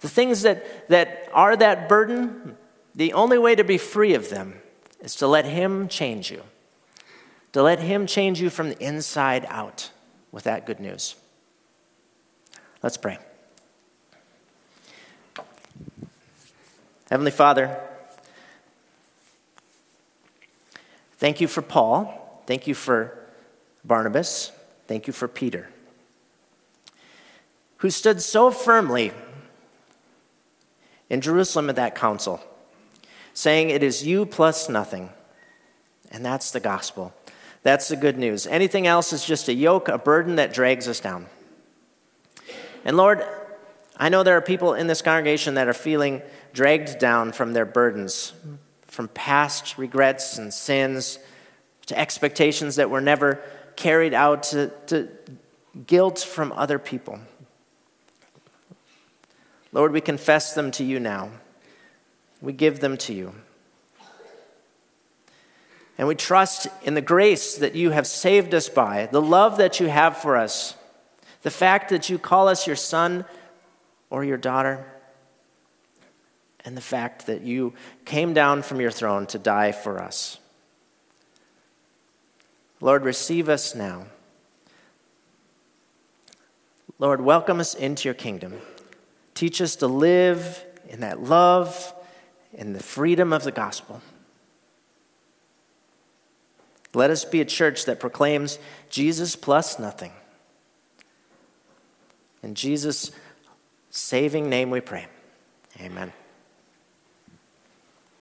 the 0.00 0.08
things 0.08 0.42
that, 0.42 0.88
that 0.88 1.28
are 1.34 1.54
that 1.56 1.88
burden, 1.88 2.56
the 2.94 3.12
only 3.12 3.36
way 3.36 3.54
to 3.54 3.64
be 3.64 3.76
free 3.76 4.14
of 4.14 4.30
them 4.30 4.62
is 5.00 5.14
to 5.16 5.26
let 5.26 5.44
Him 5.44 5.88
change 5.88 6.30
you 6.30 6.42
to 7.54 7.62
let 7.62 7.78
Him 7.78 8.06
change 8.06 8.40
you 8.40 8.50
from 8.50 8.68
the 8.68 8.84
inside 8.84 9.46
out 9.48 9.90
with 10.32 10.42
that 10.42 10.66
good 10.66 10.80
news. 10.80 11.14
Let's 12.82 12.96
pray. 12.96 13.16
Heavenly 17.08 17.30
Father, 17.30 17.80
thank 21.18 21.40
you 21.40 21.46
for 21.46 21.62
Paul. 21.62 22.42
Thank 22.48 22.66
you 22.66 22.74
for 22.74 23.16
Barnabas. 23.84 24.50
Thank 24.88 25.06
you 25.06 25.12
for 25.12 25.28
Peter, 25.28 25.68
who 27.84 27.90
stood 27.90 28.22
so 28.22 28.50
firmly 28.50 29.12
in 31.10 31.20
Jerusalem 31.20 31.68
at 31.68 31.76
that 31.76 31.94
council 31.94 32.40
saying 33.34 33.68
it 33.68 33.82
is 33.82 34.06
you 34.06 34.24
plus 34.24 34.70
nothing. 34.70 35.10
And 36.10 36.24
that's 36.24 36.50
the 36.50 36.60
gospel. 36.60 37.12
That's 37.62 37.88
the 37.88 37.96
good 37.96 38.16
news. 38.16 38.46
Anything 38.46 38.86
else 38.86 39.12
is 39.12 39.22
just 39.22 39.50
a 39.50 39.52
yoke, 39.52 39.88
a 39.88 39.98
burden 39.98 40.36
that 40.36 40.54
drags 40.54 40.88
us 40.88 40.98
down. 40.98 41.26
And 42.86 42.96
Lord, 42.96 43.22
I 43.98 44.08
know 44.08 44.22
there 44.22 44.38
are 44.38 44.40
people 44.40 44.72
in 44.72 44.86
this 44.86 45.02
congregation 45.02 45.52
that 45.56 45.68
are 45.68 45.74
feeling 45.74 46.22
dragged 46.54 46.98
down 46.98 47.32
from 47.32 47.52
their 47.52 47.66
burdens, 47.66 48.32
from 48.86 49.08
past 49.08 49.76
regrets 49.76 50.38
and 50.38 50.54
sins 50.54 51.18
to 51.84 51.98
expectations 51.98 52.76
that 52.76 52.88
were 52.88 53.02
never 53.02 53.42
carried 53.76 54.14
out, 54.14 54.44
to, 54.44 54.72
to 54.86 55.10
guilt 55.86 56.20
from 56.20 56.50
other 56.52 56.78
people. 56.78 57.20
Lord, 59.74 59.92
we 59.92 60.00
confess 60.00 60.54
them 60.54 60.70
to 60.70 60.84
you 60.84 61.00
now. 61.00 61.30
We 62.40 62.52
give 62.52 62.78
them 62.78 62.96
to 62.98 63.12
you. 63.12 63.34
And 65.98 66.06
we 66.06 66.14
trust 66.14 66.68
in 66.84 66.94
the 66.94 67.00
grace 67.00 67.56
that 67.56 67.74
you 67.74 67.90
have 67.90 68.06
saved 68.06 68.54
us 68.54 68.68
by, 68.68 69.06
the 69.10 69.20
love 69.20 69.56
that 69.56 69.80
you 69.80 69.88
have 69.88 70.16
for 70.16 70.36
us, 70.36 70.76
the 71.42 71.50
fact 71.50 71.90
that 71.90 72.08
you 72.08 72.18
call 72.20 72.48
us 72.48 72.68
your 72.68 72.76
son 72.76 73.24
or 74.10 74.24
your 74.24 74.36
daughter, 74.36 74.86
and 76.64 76.76
the 76.76 76.80
fact 76.80 77.26
that 77.26 77.42
you 77.42 77.74
came 78.04 78.32
down 78.32 78.62
from 78.62 78.80
your 78.80 78.92
throne 78.92 79.26
to 79.26 79.38
die 79.40 79.72
for 79.72 80.00
us. 80.00 80.38
Lord, 82.80 83.04
receive 83.04 83.48
us 83.48 83.74
now. 83.74 84.06
Lord, 87.00 87.20
welcome 87.20 87.58
us 87.58 87.74
into 87.74 88.06
your 88.06 88.14
kingdom. 88.14 88.60
Teach 89.34 89.60
us 89.60 89.76
to 89.76 89.86
live 89.86 90.64
in 90.88 91.00
that 91.00 91.20
love 91.20 91.92
and 92.56 92.74
the 92.74 92.82
freedom 92.82 93.32
of 93.32 93.44
the 93.44 93.52
gospel. 93.52 94.00
Let 96.94 97.10
us 97.10 97.24
be 97.24 97.40
a 97.40 97.44
church 97.44 97.86
that 97.86 97.98
proclaims 97.98 98.58
Jesus 98.88 99.34
plus 99.34 99.78
nothing. 99.78 100.12
In 102.42 102.54
Jesus' 102.54 103.10
saving 103.90 104.48
name 104.48 104.70
we 104.70 104.80
pray. 104.80 105.06
Amen. 105.80 106.12